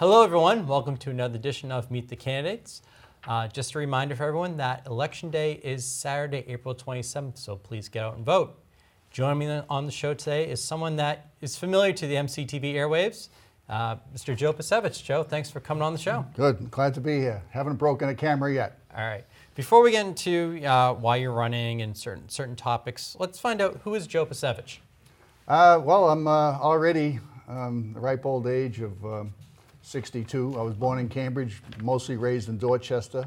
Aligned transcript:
Hello, 0.00 0.24
everyone. 0.24 0.66
Welcome 0.66 0.96
to 0.96 1.10
another 1.10 1.34
edition 1.34 1.70
of 1.70 1.90
Meet 1.90 2.08
the 2.08 2.16
Candidates. 2.16 2.80
Uh, 3.28 3.48
just 3.48 3.74
a 3.74 3.78
reminder 3.78 4.16
for 4.16 4.24
everyone 4.24 4.56
that 4.56 4.86
Election 4.86 5.30
Day 5.30 5.60
is 5.62 5.84
Saturday, 5.84 6.42
April 6.48 6.74
27th, 6.74 7.36
so 7.36 7.54
please 7.54 7.90
get 7.90 8.02
out 8.02 8.16
and 8.16 8.24
vote. 8.24 8.58
Joining 9.10 9.46
me 9.46 9.62
on 9.68 9.84
the 9.84 9.92
show 9.92 10.14
today 10.14 10.48
is 10.48 10.64
someone 10.64 10.96
that 10.96 11.32
is 11.42 11.54
familiar 11.58 11.92
to 11.92 12.06
the 12.06 12.14
MCTV 12.14 12.76
airwaves, 12.76 13.28
uh, 13.68 13.96
Mr. 14.16 14.34
Joe 14.34 14.54
Pasevich. 14.54 15.04
Joe, 15.04 15.22
thanks 15.22 15.50
for 15.50 15.60
coming 15.60 15.82
on 15.82 15.92
the 15.92 15.98
show. 15.98 16.24
Good. 16.34 16.70
Glad 16.70 16.94
to 16.94 17.02
be 17.02 17.18
here. 17.18 17.42
Haven't 17.50 17.76
broken 17.76 18.08
a 18.08 18.14
camera 18.14 18.50
yet. 18.50 18.78
All 18.96 19.06
right. 19.06 19.26
Before 19.54 19.82
we 19.82 19.90
get 19.90 20.06
into 20.06 20.64
uh, 20.64 20.94
why 20.94 21.16
you're 21.16 21.34
running 21.34 21.82
and 21.82 21.94
certain 21.94 22.26
certain 22.30 22.56
topics, 22.56 23.18
let's 23.20 23.38
find 23.38 23.60
out 23.60 23.82
who 23.84 23.94
is 23.94 24.06
Joe 24.06 24.24
Pasevich. 24.24 24.78
Uh, 25.46 25.78
well, 25.84 26.08
I'm 26.08 26.26
uh, 26.26 26.52
already 26.58 27.20
um, 27.46 27.92
the 27.92 28.00
ripe 28.00 28.24
old 28.24 28.46
age 28.46 28.80
of 28.80 29.04
um, 29.04 29.34
62. 29.90 30.56
I 30.56 30.62
was 30.62 30.74
born 30.74 31.00
in 31.00 31.08
Cambridge, 31.08 31.60
mostly 31.82 32.16
raised 32.16 32.48
in 32.48 32.58
Dorchester. 32.58 33.24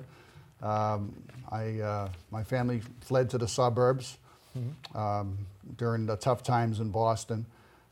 Um, 0.61 1.13
I, 1.51 1.81
uh, 1.81 2.09
my 2.31 2.41
family 2.41 2.81
fled 3.01 3.29
to 3.31 3.37
the 3.37 3.49
suburbs 3.49 4.17
mm-hmm. 4.57 4.97
um, 4.97 5.37
during 5.77 6.05
the 6.05 6.15
tough 6.15 6.41
times 6.41 6.79
in 6.79 6.89
Boston. 6.89 7.45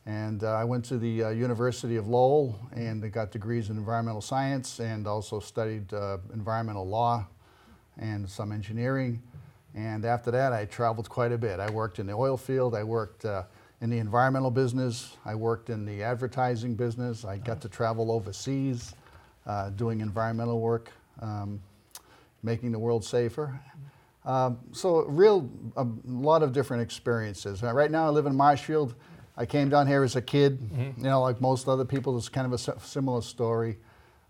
And 0.06 0.45
uh, 0.45 0.54
I 0.54 0.64
went 0.64 0.86
to 0.86 0.98
the 0.98 1.26
uh, 1.26 1.30
University 1.32 1.98
of 1.98 2.08
Lowell 2.08 2.58
and 2.73 3.12
got 3.12 3.32
degrees 3.32 3.70
in 3.70 3.78
environmental 3.78 4.22
science 4.22 4.80
and 4.80 5.06
also 5.06 5.42
studied 5.42 5.94
uh, 5.94 6.20
environmental 6.34 6.88
law 6.88 7.28
and 7.98 8.28
some 8.28 8.54
engineering. 8.54 9.22
And 9.76 10.06
after 10.06 10.32
that, 10.32 10.54
I 10.54 10.64
traveled 10.64 11.10
quite 11.10 11.34
a 11.34 11.38
bit. 11.38 11.60
I 11.60 11.70
worked 11.70 12.00
in 12.00 12.08
the 12.08 12.14
oil 12.14 12.38
field, 12.38 12.73
I 12.73 12.84
worked 12.84 13.26
uh, 13.26 13.44
in 13.82 13.90
the 13.90 13.98
environmental 13.98 14.52
business, 14.52 15.18
I 15.26 15.34
worked 15.36 15.70
in 15.70 15.86
the 15.86 16.04
advertising 16.04 16.76
business, 16.76 17.26
I 17.26 17.38
got 17.38 17.62
to 17.62 17.70
travel 17.70 18.12
overseas 18.12 18.94
uh, 19.48 19.72
doing 19.72 20.02
environmental 20.02 20.60
work, 20.60 20.92
um, 21.20 21.60
making 22.44 22.72
the 22.72 22.80
world 22.80 23.04
safer. 23.04 23.60
Um, 24.23 24.60
so, 24.72 25.06
real, 25.06 25.50
a 25.76 25.88
lot 26.06 26.44
of 26.44 26.54
different 26.54 26.84
experiences. 26.84 27.64
Uh, 27.64 27.73
right 27.73 27.90
now, 27.90 28.06
I 28.06 28.10
live 28.10 28.28
in 28.28 28.36
Marshfield. 28.36 28.94
I 29.36 29.48
came 29.48 29.70
down 29.70 29.88
here 29.88 30.04
as 30.04 30.16
a 30.16 30.22
kid, 30.22 30.60
mm-hmm. 30.60 31.02
you 31.02 31.10
know, 31.10 31.22
like 31.22 31.42
most 31.42 31.68
other 31.68 31.86
people, 31.86 32.16
it's 32.18 32.30
kind 32.30 32.45
of 32.45 32.54
a 32.54 32.80
similar 32.80 33.22
story. 33.22 33.78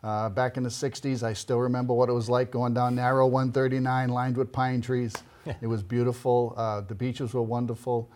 Uh, 0.01 0.29
back 0.29 0.55
in 0.55 0.63
the 0.63 0.69
60s, 0.69 1.23
I 1.23 1.33
still 1.33 1.59
remember 1.59 1.93
what 1.93 2.07
it 2.07 2.13
was 2.13 2.29
like 2.29 2.51
going 2.51 2.73
down 2.73 2.95
narrow 2.95 3.27
139 3.27 4.09
lined 4.09 4.37
with 4.37 4.51
pine 4.51 4.81
trees. 4.81 5.13
It 5.59 5.67
was 5.67 5.83
beautiful. 5.83 6.53
Uh, 6.55 6.81
the 6.81 6.95
beaches 6.95 7.33
were 7.33 7.41
wonderful. 7.41 8.09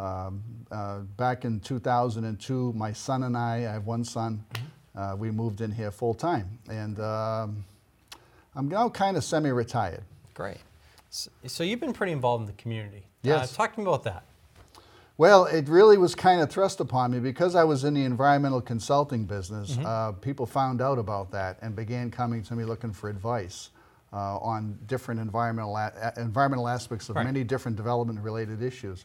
Um, 0.00 0.42
uh, 0.70 1.00
back 1.18 1.44
in 1.44 1.60
2002, 1.60 2.72
my 2.72 2.90
son 2.90 3.24
and 3.24 3.36
I, 3.36 3.56
I 3.56 3.72
have 3.72 3.84
one 3.84 4.02
son, 4.02 4.42
mm-hmm. 4.54 4.98
uh, 4.98 5.14
we 5.14 5.30
moved 5.30 5.60
in 5.60 5.70
here 5.70 5.90
full 5.90 6.14
time. 6.14 6.58
And 6.70 6.98
um, 7.00 7.64
I'm 8.54 8.68
now 8.68 8.88
kind 8.88 9.18
of 9.18 9.24
semi 9.24 9.50
retired. 9.50 10.02
Great. 10.32 10.56
So, 11.10 11.30
so, 11.46 11.64
you've 11.64 11.80
been 11.80 11.92
pretty 11.92 12.12
involved 12.12 12.42
in 12.42 12.46
the 12.46 12.54
community. 12.54 13.02
Yes. 13.22 13.52
Uh, 13.52 13.56
talk 13.56 13.74
to 13.74 13.80
me 13.80 13.86
about 13.86 14.04
that. 14.04 14.24
Well, 15.18 15.44
it 15.44 15.68
really 15.68 15.98
was 15.98 16.14
kind 16.14 16.40
of 16.40 16.48
thrust 16.48 16.80
upon 16.80 17.10
me 17.10 17.18
because 17.18 17.54
I 17.54 17.64
was 17.64 17.84
in 17.84 17.92
the 17.92 18.04
environmental 18.04 18.62
consulting 18.62 19.26
business. 19.26 19.72
Mm-hmm. 19.72 19.84
Uh, 19.84 20.12
people 20.12 20.46
found 20.46 20.80
out 20.80 20.98
about 20.98 21.30
that 21.32 21.58
and 21.60 21.76
began 21.76 22.10
coming 22.10 22.42
to 22.44 22.54
me 22.54 22.64
looking 22.64 22.92
for 22.92 23.10
advice 23.10 23.68
uh, 24.14 24.38
on 24.38 24.78
different 24.86 25.20
environmental 25.20 25.76
a- 25.76 26.12
environmental 26.16 26.68
aspects 26.68 27.10
of 27.10 27.16
right. 27.16 27.26
many 27.26 27.44
different 27.44 27.76
development 27.76 28.18
related 28.20 28.62
issues. 28.62 29.04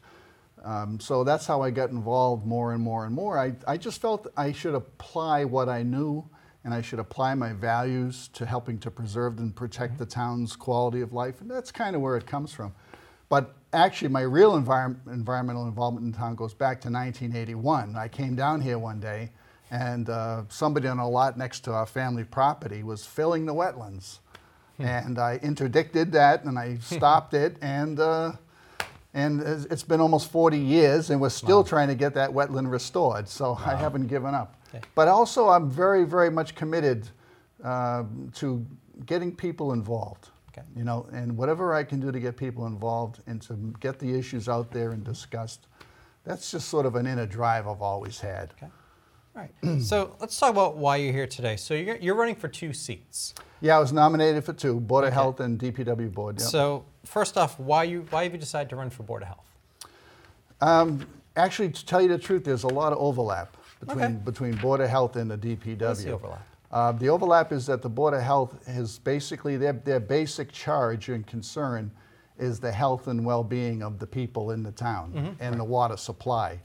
Um, 0.66 1.00
so 1.00 1.24
that's 1.24 1.46
how 1.46 1.62
I 1.62 1.70
got 1.70 1.92
involved 1.92 2.46
more 2.46 2.74
and 2.74 2.82
more 2.82 3.06
and 3.06 3.14
more. 3.14 3.38
I, 3.38 3.54
I 3.68 3.78
just 3.78 4.02
felt 4.02 4.28
I 4.36 4.52
should 4.52 4.74
apply 4.74 5.46
what 5.46 5.70
I 5.70 5.84
knew 5.84 6.28
and 6.64 6.74
I 6.74 6.82
should 6.82 6.98
apply 6.98 7.36
my 7.36 7.54
values 7.54 8.30
to 8.34 8.46
helping 8.46 8.80
to 8.80 8.90
preserve 8.90 9.38
and 9.38 9.56
protect 9.56 9.94
mm-hmm. 9.94 10.04
the 10.04 10.08
town's 10.08 10.56
quality 10.56 11.02
of 11.02 11.14
life. 11.14 11.40
And 11.40 11.50
that's 11.50 11.72
kind 11.72 11.96
of 11.96 12.02
where 12.02 12.18
it 12.18 12.26
comes 12.26 12.52
from. 12.52 12.74
But 13.30 13.54
actually, 13.72 14.10
my 14.10 14.22
real 14.22 14.54
envir- 14.54 14.98
environmental 15.08 15.68
involvement 15.68 16.08
in 16.08 16.14
town 16.14 16.36
goes 16.36 16.56
back 16.56 16.82
to 16.82 16.90
1981. 16.90 17.96
I 17.96 18.08
came 18.08 18.36
down 18.36 18.62
here 18.62 18.80
one 18.80 19.00
day, 19.00 19.32
and 19.70 20.10
uh, 20.10 20.44
somebody 20.50 20.88
on 20.88 20.98
a 20.98 21.08
lot 21.08 21.38
next 21.38 21.62
to 21.62 21.74
our 21.74 21.86
family 21.86 22.24
property 22.24 22.82
was 22.82 23.06
filling 23.06 23.46
the 23.46 23.54
wetlands. 23.54 24.20
Hmm. 24.78 24.86
And 24.86 25.20
I 25.20 25.40
interdicted 25.44 26.12
that, 26.14 26.46
and 26.46 26.58
I 26.58 26.78
stopped 26.82 27.36
it, 27.36 27.58
and 27.62 28.00
uh, 28.00 28.34
and 29.16 29.42
it's 29.72 29.82
been 29.82 30.02
almost 30.02 30.30
40 30.30 30.60
years, 30.60 31.10
and 31.10 31.22
we're 31.22 31.30
still 31.30 31.60
wow. 31.60 31.64
trying 31.64 31.88
to 31.88 31.96
get 31.96 32.14
that 32.16 32.30
wetland 32.30 32.70
restored. 32.70 33.30
So 33.30 33.54
wow. 33.54 33.62
I 33.66 33.76
haven't 33.76 34.08
given 34.08 34.36
up. 34.36 34.62
Okay. 34.68 34.86
But 34.94 35.08
also, 35.08 35.48
I'm 35.48 35.72
very, 35.72 36.04
very 36.04 36.30
much 36.30 36.54
committed 36.54 37.08
uh, 37.64 38.04
to 38.36 38.66
getting 39.06 39.34
people 39.34 39.72
involved. 39.72 40.28
Okay. 40.50 40.68
You 40.76 40.84
know, 40.84 41.08
and 41.14 41.38
whatever 41.38 41.74
I 41.74 41.86
can 41.86 42.02
do 42.02 42.12
to 42.12 42.20
get 42.20 42.36
people 42.36 42.68
involved 42.68 43.22
and 43.26 43.42
to 43.44 43.74
get 43.80 44.00
the 44.00 44.14
issues 44.14 44.50
out 44.50 44.70
there 44.72 44.92
and 44.92 45.02
discussed, 45.02 45.68
that's 46.26 46.52
just 46.52 46.68
sort 46.68 46.86
of 46.86 46.96
an 46.96 47.08
inner 47.08 47.26
drive 47.26 47.70
I've 47.70 47.82
always 47.82 48.20
had. 48.20 48.52
Okay. 48.58 48.72
Right. 49.36 49.82
so 49.82 50.16
let's 50.22 50.40
talk 50.40 50.50
about 50.50 50.78
why 50.78 50.96
you're 50.96 51.12
here 51.12 51.28
today. 51.28 51.58
So 51.58 51.74
you're, 51.74 51.98
you're 51.98 52.16
running 52.16 52.36
for 52.36 52.48
two 52.48 52.72
seats. 52.72 53.34
Yeah, 53.60 53.76
I 53.76 53.80
was 53.80 53.92
nominated 53.92 54.44
for 54.44 54.54
two, 54.54 54.80
Board 54.80 55.04
okay. 55.04 55.10
of 55.10 55.14
Health 55.14 55.40
and 55.42 55.60
DPW 55.60 56.14
Board. 56.14 56.40
Yep. 56.40 56.50
So 56.50 56.86
first 57.04 57.38
off, 57.38 57.60
why 57.60 57.84
you 57.84 58.06
why 58.10 58.24
have 58.24 58.32
you 58.32 58.40
decided 58.40 58.70
to 58.70 58.76
run 58.76 58.90
for 58.90 59.04
Board 59.04 59.24
of 59.24 59.28
Health? 59.28 59.52
Um, 60.62 61.06
actually, 61.36 61.70
to 61.70 61.86
tell 61.86 62.02
you 62.02 62.08
the 62.08 62.18
truth, 62.18 62.46
there's 62.46 62.64
a 62.64 62.70
lot 62.70 62.94
of 62.94 63.00
overlap 63.00 63.58
between 63.80 64.04
okay. 64.04 64.14
between 64.14 64.56
Board 64.56 64.82
of 64.82 64.90
Health 64.90 65.16
and 65.16 65.30
the 65.30 65.38
DPW. 65.38 65.82
What's 65.82 66.04
the 66.04 66.12
overlap? 66.12 66.48
Uh, 66.72 66.92
the 66.92 67.10
overlap 67.10 67.52
is 67.52 67.66
that 67.68 67.82
the 67.82 67.90
Board 67.90 68.14
of 68.14 68.22
Health 68.22 68.68
has 68.68 69.00
basically 69.00 69.56
their, 69.58 69.74
their 69.74 70.00
basic 70.00 70.52
charge 70.52 71.10
and 71.10 71.26
concern 71.26 71.92
is 72.38 72.60
the 72.60 72.72
health 72.72 73.08
and 73.08 73.26
well-being 73.26 73.82
of 73.82 73.98
the 73.98 74.08
people 74.08 74.52
in 74.52 74.62
the 74.62 74.72
town 74.72 75.14
mm-hmm. 75.14 75.28
and 75.40 75.52
right. 75.52 75.58
the 75.58 75.64
water 75.64 75.96
supply. 75.96 76.60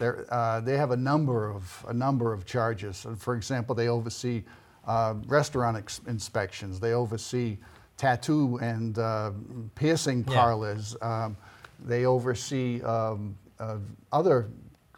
Uh, 0.00 0.60
they 0.60 0.76
have 0.76 0.92
a 0.92 0.96
number 0.96 1.50
of 1.50 1.84
a 1.88 1.92
number 1.92 2.32
of 2.32 2.46
charges. 2.46 3.06
For 3.16 3.34
example, 3.34 3.74
they 3.74 3.88
oversee 3.88 4.44
uh, 4.86 5.14
restaurant 5.26 5.76
ex- 5.76 6.00
inspections. 6.06 6.78
They 6.78 6.92
oversee 6.92 7.58
tattoo 7.96 8.58
and 8.62 8.98
uh, 8.98 9.32
piercing 9.74 10.24
parlors. 10.24 10.96
Yeah. 11.00 11.24
Um, 11.24 11.36
they 11.84 12.06
oversee 12.06 12.80
um, 12.82 13.36
uh, 13.58 13.78
other 14.12 14.48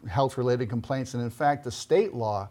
health-related 0.09 0.69
complaints, 0.69 1.13
and 1.13 1.23
in 1.23 1.29
fact, 1.29 1.63
the 1.63 1.71
state 1.71 2.13
law 2.13 2.49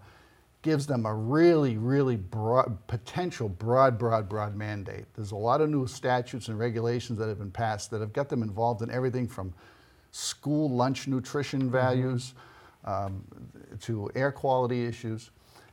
gives 0.62 0.86
them 0.86 1.06
a 1.06 1.14
really, 1.14 1.78
really 1.78 2.16
broad, 2.16 2.76
potential 2.86 3.48
broad, 3.48 3.98
broad, 3.98 4.28
broad 4.28 4.54
mandate. 4.54 5.06
There's 5.14 5.32
a 5.32 5.36
lot 5.36 5.60
of 5.60 5.70
new 5.70 5.86
statutes 5.86 6.48
and 6.48 6.58
regulations 6.58 7.18
that 7.18 7.28
have 7.28 7.38
been 7.38 7.50
passed 7.50 7.90
that 7.92 8.00
have 8.00 8.12
got 8.12 8.28
them 8.28 8.42
involved 8.42 8.82
in 8.82 8.90
everything 8.90 9.26
from 9.26 9.54
school 10.12 10.70
lunch 10.70 11.06
nutrition 11.06 11.62
mm-hmm. 11.62 11.72
values 11.72 12.34
um, 12.84 13.24
to 13.80 14.10
air 14.14 14.32
quality 14.32 14.86
issues. 14.86 15.30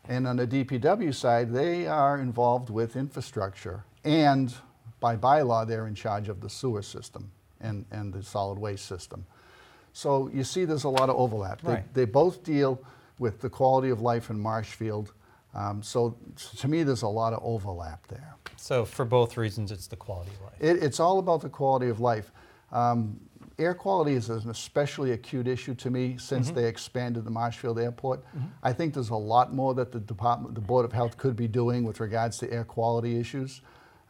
And 0.09 0.27
on 0.27 0.37
the 0.37 0.47
DPW 0.47 1.13
side, 1.13 1.51
they 1.51 1.87
are 1.87 2.19
involved 2.19 2.69
with 2.69 2.95
infrastructure. 2.95 3.83
And 4.05 4.53
by 4.99 5.17
bylaw, 5.17 5.67
they're 5.67 5.87
in 5.87 5.95
charge 5.95 6.29
of 6.29 6.39
the 6.39 6.49
sewer 6.49 6.81
system 6.81 7.29
and, 7.59 7.85
and 7.91 8.13
the 8.13 8.23
solid 8.23 8.57
waste 8.57 8.85
system. 8.85 9.25
So 9.93 10.29
you 10.33 10.43
see 10.43 10.63
there's 10.63 10.85
a 10.85 10.89
lot 10.89 11.09
of 11.09 11.15
overlap. 11.15 11.61
Right. 11.63 11.93
They, 11.93 12.01
they 12.01 12.11
both 12.11 12.43
deal 12.43 12.81
with 13.19 13.41
the 13.41 13.49
quality 13.49 13.89
of 13.89 13.99
life 13.99 14.29
in 14.29 14.39
Marshfield. 14.39 15.13
Um, 15.53 15.81
so 15.81 16.15
to 16.57 16.67
me, 16.67 16.83
there's 16.83 17.01
a 17.01 17.07
lot 17.07 17.33
of 17.33 17.39
overlap 17.43 18.05
there. 18.07 18.35
So 18.57 18.85
for 18.85 19.05
both 19.05 19.37
reasons, 19.37 19.71
it's 19.71 19.87
the 19.87 19.95
quality 19.95 20.31
of 20.31 20.41
life. 20.41 20.53
It, 20.59 20.83
it's 20.83 20.99
all 20.99 21.19
about 21.19 21.41
the 21.41 21.49
quality 21.49 21.89
of 21.89 21.99
life. 21.99 22.31
Um, 22.71 23.19
air 23.59 23.73
quality 23.73 24.13
is 24.13 24.29
an 24.29 24.49
especially 24.49 25.11
acute 25.11 25.47
issue 25.47 25.73
to 25.75 25.89
me 25.89 26.17
since 26.17 26.47
mm-hmm. 26.47 26.57
they 26.57 26.65
expanded 26.65 27.25
the 27.25 27.31
Marshfield 27.31 27.79
Airport. 27.79 28.23
Mm-hmm. 28.27 28.47
I 28.63 28.73
think 28.73 28.93
there's 28.93 29.09
a 29.09 29.15
lot 29.15 29.53
more 29.53 29.73
that 29.73 29.91
the 29.91 29.99
department, 29.99 30.55
the 30.55 30.61
Board 30.61 30.85
of 30.85 30.93
Health, 30.93 31.17
could 31.17 31.35
be 31.35 31.47
doing 31.47 31.83
with 31.83 31.99
regards 31.99 32.37
to 32.39 32.51
air 32.51 32.63
quality 32.63 33.19
issues. 33.19 33.61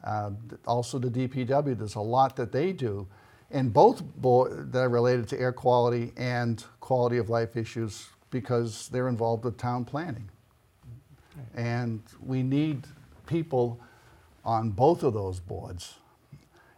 Uh, 0.03 0.31
also, 0.65 0.99
the 0.99 1.09
DPW, 1.09 1.77
there's 1.77 1.95
a 1.95 2.01
lot 2.01 2.35
that 2.35 2.51
they 2.51 2.71
do, 2.71 3.07
and 3.49 3.73
both 3.73 4.03
board, 4.03 4.71
that 4.71 4.79
are 4.79 4.89
related 4.89 5.27
to 5.29 5.39
air 5.39 5.53
quality 5.53 6.11
and 6.17 6.63
quality 6.79 7.17
of 7.17 7.29
life 7.29 7.55
issues 7.55 8.09
because 8.29 8.89
they're 8.89 9.07
involved 9.07 9.45
with 9.45 9.57
town 9.57 9.85
planning. 9.85 10.29
And 11.55 12.01
we 12.25 12.43
need 12.43 12.87
people 13.25 13.79
on 14.43 14.71
both 14.71 15.03
of 15.03 15.13
those 15.13 15.39
boards 15.39 15.95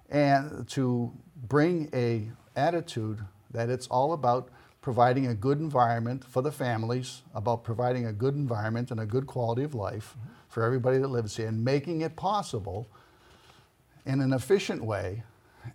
and 0.09 0.67
to 0.69 1.11
bring 1.47 1.89
a 1.93 2.29
attitude 2.59 3.19
that 3.51 3.69
it's 3.69 3.87
all 3.87 4.13
about 4.13 4.49
providing 4.81 5.27
a 5.27 5.33
good 5.33 5.59
environment 5.59 6.23
for 6.23 6.41
the 6.41 6.51
families, 6.51 7.21
about 7.33 7.63
providing 7.63 8.05
a 8.05 8.13
good 8.13 8.35
environment 8.35 8.91
and 8.91 8.99
a 8.99 9.05
good 9.05 9.27
quality 9.27 9.63
of 9.63 9.73
life 9.73 10.15
mm-hmm. 10.17 10.29
for 10.47 10.63
everybody 10.63 10.97
that 10.97 11.07
lives 11.07 11.35
here, 11.37 11.47
and 11.47 11.63
making 11.63 12.01
it 12.01 12.15
possible 12.15 12.87
in 14.05 14.21
an 14.21 14.33
efficient 14.33 14.83
way 14.83 15.23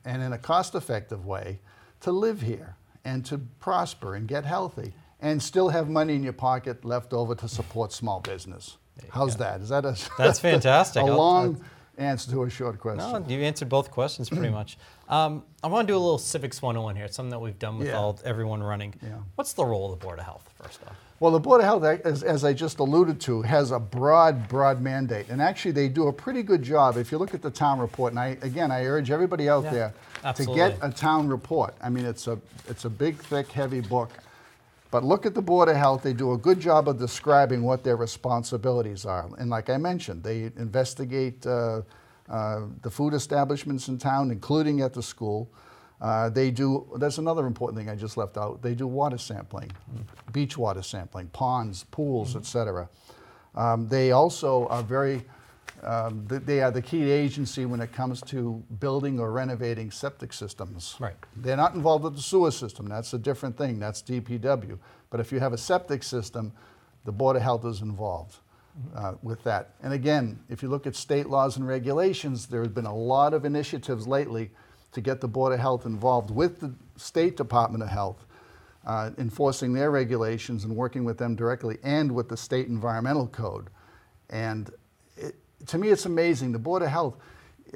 and 0.05 0.23
in 0.23 0.33
a 0.33 0.39
cost 0.39 0.75
effective 0.75 1.27
way 1.27 1.61
to 2.01 2.11
live 2.11 2.41
here 2.41 2.77
and 3.05 3.25
to 3.27 3.39
prosper 3.61 4.15
and 4.15 4.29
get 4.29 4.45
healthy 4.45 4.95
and 5.21 5.43
still 5.43 5.69
have 5.69 5.89
money 5.89 6.15
in 6.15 6.23
your 6.23 6.33
pocket 6.33 6.85
left 6.85 7.13
over 7.13 7.35
to 7.35 7.49
support 7.49 7.93
small 7.93 8.21
business. 8.21 8.77
How's 9.11 9.37
that? 9.37 9.61
Is 9.61 9.71
that 9.71 9.85
a 9.85 9.97
That's 10.19 10.39
fantastic. 10.39 11.03
a 11.03 11.07
long 11.07 11.63
answer 11.97 12.31
to 12.31 12.43
a 12.45 12.51
short 12.51 12.79
question? 12.79 13.23
No, 13.23 13.29
you 13.29 13.43
answered 13.43 13.69
both 13.69 13.91
questions 13.91 14.29
pretty 14.29 14.51
much. 14.61 14.77
Um, 15.09 15.45
I 15.63 15.67
want 15.69 15.87
to 15.87 15.93
do 15.93 15.97
a 15.97 16.01
little 16.01 16.19
civics 16.19 16.63
101 16.63 16.97
here. 16.97 17.05
It's 17.05 17.17
something 17.17 17.31
that 17.31 17.39
we've 17.41 17.59
done 17.59 17.79
with 17.79 17.89
Yeah. 17.89 17.99
all 17.99 18.19
everyone 18.25 18.63
running. 18.63 18.95
Yeah. 19.03 19.11
What's 19.35 19.53
the 19.53 19.65
role 19.65 19.93
of 19.93 19.99
the 19.99 20.05
Board 20.05 20.19
of 20.19 20.25
Health, 20.25 20.49
first 20.63 20.81
off? 20.87 20.97
Well, 21.21 21.31
the 21.33 21.41
Board 21.41 21.61
of 21.61 21.67
Health, 21.67 21.85
as, 22.05 22.23
as 22.23 22.45
I 22.45 22.53
just 22.53 22.79
alluded 22.81 23.21
to, 23.23 23.43
has 23.43 23.71
a 23.71 23.79
broad, 23.79 24.49
broad 24.49 24.81
mandate. 24.81 25.29
And 25.29 25.41
actually, 25.41 25.71
they 25.73 25.89
do 25.89 26.09
a 26.09 26.13
pretty 26.13 26.43
good 26.43 26.63
job. 26.63 26.97
If 26.97 27.13
you 27.13 27.19
look 27.19 27.35
at 27.35 27.43
the 27.43 27.51
town 27.51 27.79
report, 27.79 28.13
and 28.13 28.19
I, 28.21 28.37
again, 28.43 28.71
I 28.71 28.85
urge 28.85 29.11
everybody 29.11 29.49
out 29.49 29.65
Yeah, 29.65 29.71
there 29.73 29.95
absolutely. 30.25 30.61
to 30.63 30.71
get 30.71 30.79
a 30.83 30.91
town 30.93 31.29
report. 31.29 31.75
I 31.83 31.89
mean, 31.89 32.05
it's 32.05 32.27
a, 32.27 32.39
it's 32.69 32.85
a 32.85 32.91
big, 32.91 33.17
thick, 33.17 33.49
heavy 33.53 33.81
book. 33.81 34.11
But 34.91 35.03
look 35.05 35.25
at 35.27 35.35
the 35.35 35.43
Board 35.43 35.69
of 35.69 35.77
Health. 35.77 36.03
They 36.03 36.13
do 36.13 36.33
a 36.33 36.39
good 36.39 36.61
job 36.61 36.89
of 36.89 36.99
describing 36.99 37.63
what 37.63 37.85
their 37.85 37.97
responsibilities 37.97 39.05
are. 39.05 39.29
And 39.39 39.51
like 39.51 39.69
I 39.71 39.77
mentioned, 39.77 40.23
they 40.23 40.45
investigate 40.57 41.47
uh, 41.47 41.83
uh, 42.29 42.63
the 42.83 42.91
food 42.91 43.15
establishments 43.15 43.89
in 43.89 43.99
town, 43.99 44.31
including 44.31 44.81
at 44.81 44.93
the 44.95 45.03
school. 45.03 45.51
Uh, 46.01 46.29
they 46.29 46.51
do, 46.51 46.87
that's 46.99 47.19
another 47.19 47.47
important 47.47 47.79
thing 47.79 47.89
I 47.89 47.95
just 47.95 48.17
left 48.17 48.37
out. 48.37 48.63
They 48.63 48.75
do 48.75 48.87
water 48.87 49.19
sampling, 49.19 49.71
beach 50.33 50.59
water 50.59 50.83
sampling, 50.83 51.29
ponds, 51.29 51.85
pools, 51.85 52.37
et 52.37 52.45
cetera. 52.45 52.89
Um, 53.55 53.89
they 53.89 54.11
also 54.13 54.67
are 54.67 54.83
very, 54.83 55.23
um, 55.83 56.27
they 56.27 56.61
are 56.63 56.71
the 56.71 56.83
key 56.83 57.11
agency 57.11 57.65
when 57.67 57.81
it 57.81 57.93
comes 57.93 58.21
to 58.23 58.63
building 58.81 59.21
or 59.21 59.31
renovating 59.31 59.91
septic 59.91 60.33
systems. 60.33 60.97
Right. 60.99 61.15
They're 61.37 61.57
not 61.57 61.75
involved 61.75 62.05
with 62.05 62.17
the 62.17 62.23
sewer 62.23 62.51
system. 62.51 62.87
That's 62.87 63.15
a 63.15 63.19
different 63.19 63.57
thing. 63.57 63.79
That's 63.79 64.03
DPW. 64.03 64.79
But 65.11 65.21
if 65.21 65.31
you 65.31 65.41
have 65.41 65.53
a 65.53 65.59
septic 65.59 66.03
system, 66.03 66.53
the 67.05 67.13
Board 67.13 67.37
of 67.37 67.43
Health 67.43 67.65
is 67.65 67.83
involved 67.83 68.39
uh, 68.95 69.15
with 69.23 69.43
that. 69.45 69.71
And 69.83 69.93
again, 69.93 70.39
if 70.49 70.63
you 70.63 70.69
look 70.69 70.87
at 70.87 70.97
state 70.97 71.29
laws 71.29 71.57
and 71.57 71.67
regulations, 71.67 72.47
there 72.47 72.63
have 72.63 72.75
been 72.75 72.87
a 72.87 72.95
lot 72.95 73.35
of 73.35 73.45
initiatives 73.45 74.07
lately 74.07 74.51
to 74.93 75.01
get 75.01 75.21
the 75.21 75.29
Board 75.29 75.53
of 75.53 75.61
Health 75.61 75.87
involved 75.87 76.31
with 76.31 76.61
the 76.61 76.73
State 76.97 77.37
Department 77.37 77.83
of 77.83 77.89
Health, 77.91 78.25
uh, 78.87 79.11
enforcing 79.19 79.73
their 79.73 79.91
regulations 79.91 80.65
and 80.65 80.77
working 80.77 81.05
with 81.05 81.19
them 81.19 81.35
directly 81.35 81.79
and 81.83 82.13
with 82.13 82.29
the 82.29 82.37
state 82.37 82.69
environmental 82.69 83.27
code. 83.29 83.69
And 84.31 84.71
it, 85.17 85.35
to 85.67 85.79
me, 85.79 85.89
it's 85.89 86.07
amazing. 86.07 86.53
The 86.53 86.59
Board 86.59 86.83
of 86.83 86.89
Health, 86.89 87.17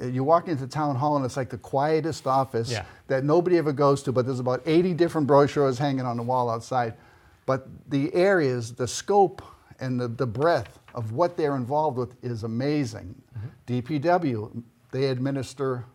uh, 0.01 0.05
you 0.07 0.23
walk 0.23 0.47
into 0.47 0.67
town 0.67 0.95
hall 0.95 1.15
and 1.17 1.25
it's 1.25 1.35
like 1.37 1.49
the 1.49 1.57
quietest 1.57 2.27
office 2.27 2.71
Yeah. 2.71 2.85
that 3.07 3.23
nobody 3.23 3.57
ever 3.57 3.73
goes 3.73 4.03
to, 4.03 4.11
but 4.11 4.25
there's 4.25 4.39
about 4.39 4.61
80 4.65 4.93
different 4.93 5.27
brochures 5.27 5.77
hanging 5.77 6.05
on 6.05 6.15
the 6.17 6.23
wall 6.23 6.49
outside. 6.49 6.93
But 7.45 7.67
the 7.89 8.13
areas, 8.13 8.73
the 8.75 8.87
scope, 8.87 9.41
and 9.79 9.99
the, 9.99 10.07
the 10.07 10.27
breadth 10.27 10.79
of 10.93 11.13
what 11.13 11.37
they're 11.37 11.55
involved 11.55 11.97
with 11.97 12.15
is 12.23 12.43
amazing. 12.43 13.21
DPW, 13.67 14.63
they 14.91 15.05
administer 15.05 15.85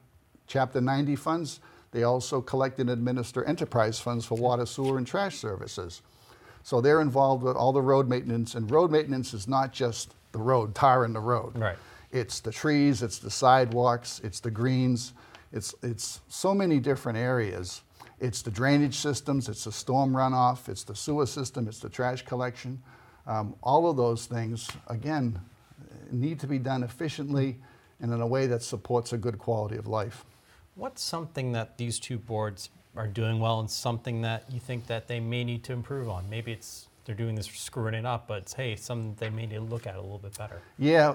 Chapter 0.47 0.81
90 0.81 1.17
funds. 1.17 1.61
They 1.91 2.03
also 2.03 2.41
collect 2.41 2.79
and 2.81 2.91
administer 2.91 3.45
enterprise 3.45 3.99
funds 3.99 4.25
for 4.25 4.37
water, 4.37 4.67
sewer, 4.67 4.99
and 4.99 5.07
trash 5.07 5.37
services. 5.37 6.03
So 6.63 6.81
they're 6.81 7.01
involved 7.01 7.43
with 7.43 7.57
all 7.57 7.73
the 7.73 7.83
road 7.83 8.09
maintenance, 8.09 8.55
and 8.55 8.71
road 8.71 8.91
maintenance 8.91 9.35
is 9.35 9.47
not 9.47 9.73
just 9.73 10.15
the 10.33 10.39
road, 10.39 10.75
tar 10.75 11.05
in 11.05 11.13
the 11.13 11.21
road. 11.21 11.57
Right. 11.57 11.77
It's 12.11 12.41
the 12.41 12.51
trees, 12.51 13.03
it's 13.03 13.19
the 13.19 13.31
sidewalks, 13.31 14.21
it's 14.25 14.41
the 14.41 14.51
greens, 14.51 15.13
it's, 15.53 15.75
it's 15.83 16.21
so 16.29 16.55
many 16.55 16.79
different 16.81 17.19
areas. 17.19 17.83
It's 18.21 18.43
the 18.43 18.51
drainage 18.51 18.97
systems, 18.97 19.49
it's 19.49 19.65
the 19.65 19.73
storm 19.73 20.13
runoff, 20.13 20.69
it's 20.69 20.85
the 20.85 20.95
sewer 20.95 21.27
system, 21.27 21.69
it's 21.69 21.81
the 21.81 21.89
trash 21.89 22.23
collection. 22.23 22.83
Um, 23.27 23.57
all 23.63 23.89
of 23.89 23.97
those 23.97 24.27
things, 24.27 24.69
again, 24.89 25.41
need 26.11 26.41
to 26.41 26.47
be 26.47 26.59
done 26.59 26.83
efficiently 26.83 27.59
and 28.01 28.13
in 28.13 28.21
a 28.21 28.27
way 28.27 28.47
that 28.47 28.63
supports 28.63 29.13
a 29.13 29.19
good 29.19 29.39
quality 29.39 29.77
of 29.77 29.87
life. 29.87 30.25
What's 30.75 31.03
something 31.03 31.53
that 31.53 31.79
these 31.79 31.99
two 31.99 32.19
boards 32.19 32.71
are 32.97 33.07
doing 33.07 33.41
well 33.41 33.61
and 33.61 33.71
something 33.71 34.23
that 34.23 34.45
you 34.51 34.61
think 34.61 34.87
that 34.89 35.09
they 35.09 35.21
may 35.21 35.45
need 35.45 35.65
to 35.65 35.73
improve 35.73 36.09
on? 36.09 36.29
Maybe 36.29 36.53
it's 36.53 36.89
they're 37.05 37.15
doing 37.15 37.35
this 37.35 37.47
screwing 37.47 37.95
it 37.95 38.07
up, 38.07 38.29
but 38.29 38.39
it's 38.43 38.55
hey, 38.55 38.77
something 38.77 39.15
they 39.19 39.31
may 39.31 39.47
need 39.47 39.57
to 39.57 39.61
look 39.61 39.87
at 39.87 39.97
a 39.97 40.01
little 40.01 40.19
bit 40.19 40.37
better. 40.37 40.61
Yeah, 40.79 41.15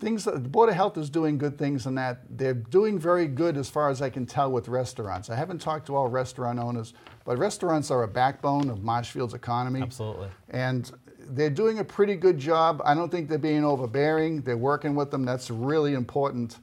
things. 0.00 0.24
The 0.24 0.38
Board 0.38 0.68
of 0.68 0.74
Health 0.74 0.98
is 0.98 1.08
doing 1.10 1.38
good 1.38 1.56
things 1.56 1.86
in 1.86 1.94
that 1.94 2.20
they're 2.28 2.54
doing 2.54 2.98
very 2.98 3.28
good 3.28 3.56
as 3.56 3.70
far 3.70 3.88
as 3.88 4.02
I 4.02 4.10
can 4.10 4.26
tell 4.26 4.50
with 4.50 4.68
restaurants. 4.68 5.30
I 5.30 5.36
haven't 5.36 5.60
talked 5.60 5.86
to 5.86 5.96
all 5.96 6.08
restaurant 6.08 6.58
owners, 6.58 6.92
but 7.24 7.38
restaurants 7.38 7.90
are 7.90 8.02
a 8.02 8.08
backbone 8.08 8.68
of 8.68 8.82
Marshfield's 8.82 9.34
economy. 9.34 9.80
Absolutely. 9.80 10.28
And 10.50 10.90
they're 11.30 11.50
doing 11.50 11.78
a 11.78 11.84
pretty 11.84 12.16
good 12.16 12.38
job. 12.38 12.80
I 12.84 12.94
don't 12.94 13.10
think 13.10 13.28
they're 13.28 13.38
being 13.38 13.64
overbearing. 13.64 14.42
They're 14.42 14.56
working 14.56 14.94
with 14.94 15.10
them. 15.10 15.24
That's 15.24 15.50
really 15.50 15.94
important. 15.94 16.58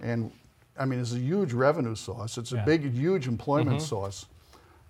And 0.00 0.30
I 0.78 0.84
mean, 0.84 1.00
it's 1.00 1.12
a 1.12 1.18
huge 1.18 1.52
revenue 1.52 1.94
source. 1.94 2.36
It's 2.38 2.52
a 2.52 2.56
Yeah. 2.56 2.64
big, 2.64 2.92
huge 2.92 3.28
employment 3.28 3.80
source. 3.82 4.26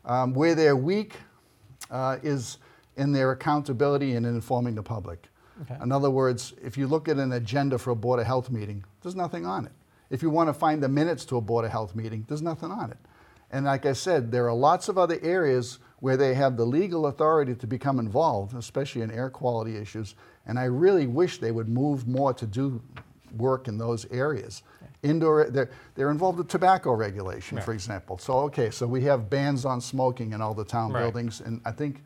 Um, 0.05 0.35
where 0.35 0.55
they're 0.55 0.77
weak 0.77 1.17
uh, 1.91 2.19
is 2.23 2.59
in 2.97 3.13
their 3.13 3.33
accountability 3.33 4.15
and 4.17 4.25
in 4.27 4.35
informing 4.35 4.75
the 4.75 4.83
public. 4.83 5.29
Okay. 5.63 5.77
In 5.83 5.91
other 5.93 6.11
words, 6.11 6.55
if 6.63 6.77
you 6.77 6.87
look 6.87 7.09
at 7.09 7.19
an 7.19 7.33
agenda 7.33 7.79
for 7.79 7.91
a 7.91 7.97
Board 7.97 8.21
of 8.21 8.27
Health 8.27 8.51
meeting, 8.51 8.85
there's 9.03 9.17
nothing 9.17 9.47
on 9.47 9.67
it. 9.67 9.73
If 10.11 10.23
you 10.23 10.31
want 10.31 10.49
to 10.49 10.55
find 10.55 10.83
the 10.83 10.89
minutes 10.89 11.25
to 11.27 11.37
a 11.37 11.41
Board 11.41 11.65
of 11.65 11.71
Health 11.73 11.95
meeting, 11.95 12.25
there's 12.29 12.43
nothing 12.43 12.71
on 12.71 12.91
it. 12.91 12.99
And 13.51 13.65
like 13.67 13.87
I 13.87 13.93
said, 13.93 14.33
there 14.33 14.49
are 14.49 14.55
lots 14.55 14.89
of 14.89 14.99
other 14.99 15.19
areas 15.23 15.79
where 16.01 16.17
they 16.17 16.35
have 16.35 16.57
the 16.57 16.65
legal 16.65 17.07
authority 17.07 17.55
to 17.55 17.67
become 17.67 17.99
involved, 17.99 18.55
especially 18.55 19.03
in 19.03 19.11
air 19.11 19.31
quality 19.31 19.77
issues. 19.77 20.15
And 20.47 20.59
I 20.59 20.65
really 20.65 21.07
wish 21.07 21.39
they 21.39 21.53
would 21.53 21.69
move 21.69 22.07
more 22.07 22.35
to 22.35 22.47
do 22.47 22.83
work 23.37 23.69
in 23.69 23.79
those 23.79 24.11
areas. 24.11 24.63
Indoor, 25.03 25.51
they're, 25.51 25.71
they're 25.95 26.11
involved 26.11 26.39
with 26.39 26.49
tobacco 26.49 26.93
regulation, 26.93 27.61
for 27.61 27.73
example. 27.73 28.19
So, 28.19 28.35
okay, 28.41 28.71
so 28.71 28.87
we 28.87 29.03
have 29.05 29.31
bans 29.31 29.65
on 29.65 29.81
smoking 29.81 30.33
in 30.33 30.41
all 30.41 30.55
the 30.55 30.65
town 30.65 30.93
Right. 30.93 31.01
buildings. 31.03 31.41
And 31.41 31.61
I 31.65 31.71
think, 31.73 32.03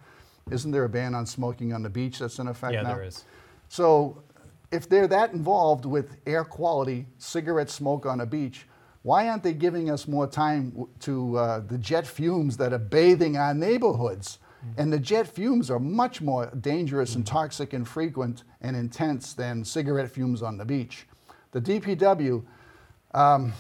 isn't 0.51 0.71
there 0.71 0.85
a 0.85 0.89
ban 0.89 1.15
on 1.15 1.27
smoking 1.27 1.73
on 1.73 1.83
the 1.83 1.91
beach 1.91 2.19
that's 2.19 2.39
in 2.39 2.49
effect 2.49 2.75
Yeah, 2.75 2.83
now? 2.83 2.95
there 2.95 3.05
is. 3.05 3.25
So 3.69 4.23
if 4.71 4.89
they're 4.89 5.09
that 5.09 5.33
involved 5.33 5.85
with 5.85 6.17
air 6.27 6.45
quality, 6.45 7.07
cigarette 7.19 7.71
smoke 7.71 8.07
on 8.07 8.21
a 8.21 8.27
beach, 8.27 8.67
why 9.03 9.29
aren't 9.29 9.43
they 9.43 9.55
giving 9.55 9.91
us 9.91 10.07
more 10.07 10.27
time 10.27 10.87
to 11.01 11.37
uh, 11.37 11.61
the 11.61 11.79
jet 11.79 12.07
fumes 12.07 12.57
that 12.59 12.73
are 12.73 12.79
bathing 12.79 13.37
our 13.37 13.55
neighborhoods? 13.55 14.39
And 14.77 14.93
the 14.93 14.99
jet 14.99 15.27
fumes 15.27 15.71
are 15.71 15.79
much 15.79 16.21
more 16.21 16.47
dangerous 16.61 17.15
and 17.15 17.27
toxic 17.27 17.73
and 17.73 17.87
frequent 17.89 18.45
and 18.61 18.77
intense 18.77 19.33
than 19.33 19.65
cigarette 19.65 20.11
fumes 20.11 20.43
on 20.43 20.59
the 20.59 20.65
beach. 20.65 21.07
The 21.53 21.61
DPW, 21.61 22.45
um, 23.15 23.53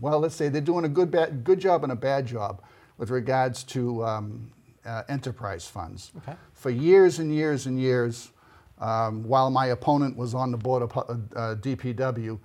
well, 0.00 0.18
let's 0.18 0.34
say 0.34 0.48
they're 0.48 0.60
doing 0.60 0.84
a 0.84 0.88
good, 0.88 1.10
bad, 1.10 1.44
good 1.44 1.60
job 1.60 1.84
and 1.84 1.92
a 1.92 1.96
bad 1.96 2.26
job 2.26 2.62
with 2.98 3.10
regards 3.10 3.62
to 3.64 4.04
um, 4.04 4.50
uh, 4.84 5.02
enterprise 5.08 5.66
funds. 5.66 6.12
Okay. 6.18 6.36
For 6.52 6.70
years 6.70 7.18
and 7.18 7.32
years 7.32 7.66
and 7.66 7.78
years, 7.78 8.30
um, 8.80 9.22
while 9.24 9.50
my 9.50 9.66
opponent 9.66 10.16
was 10.16 10.34
on 10.34 10.50
the 10.50 10.58
board 10.58 10.82
of 10.82 10.90
uh, 10.96 11.54
DPW, 11.60 12.38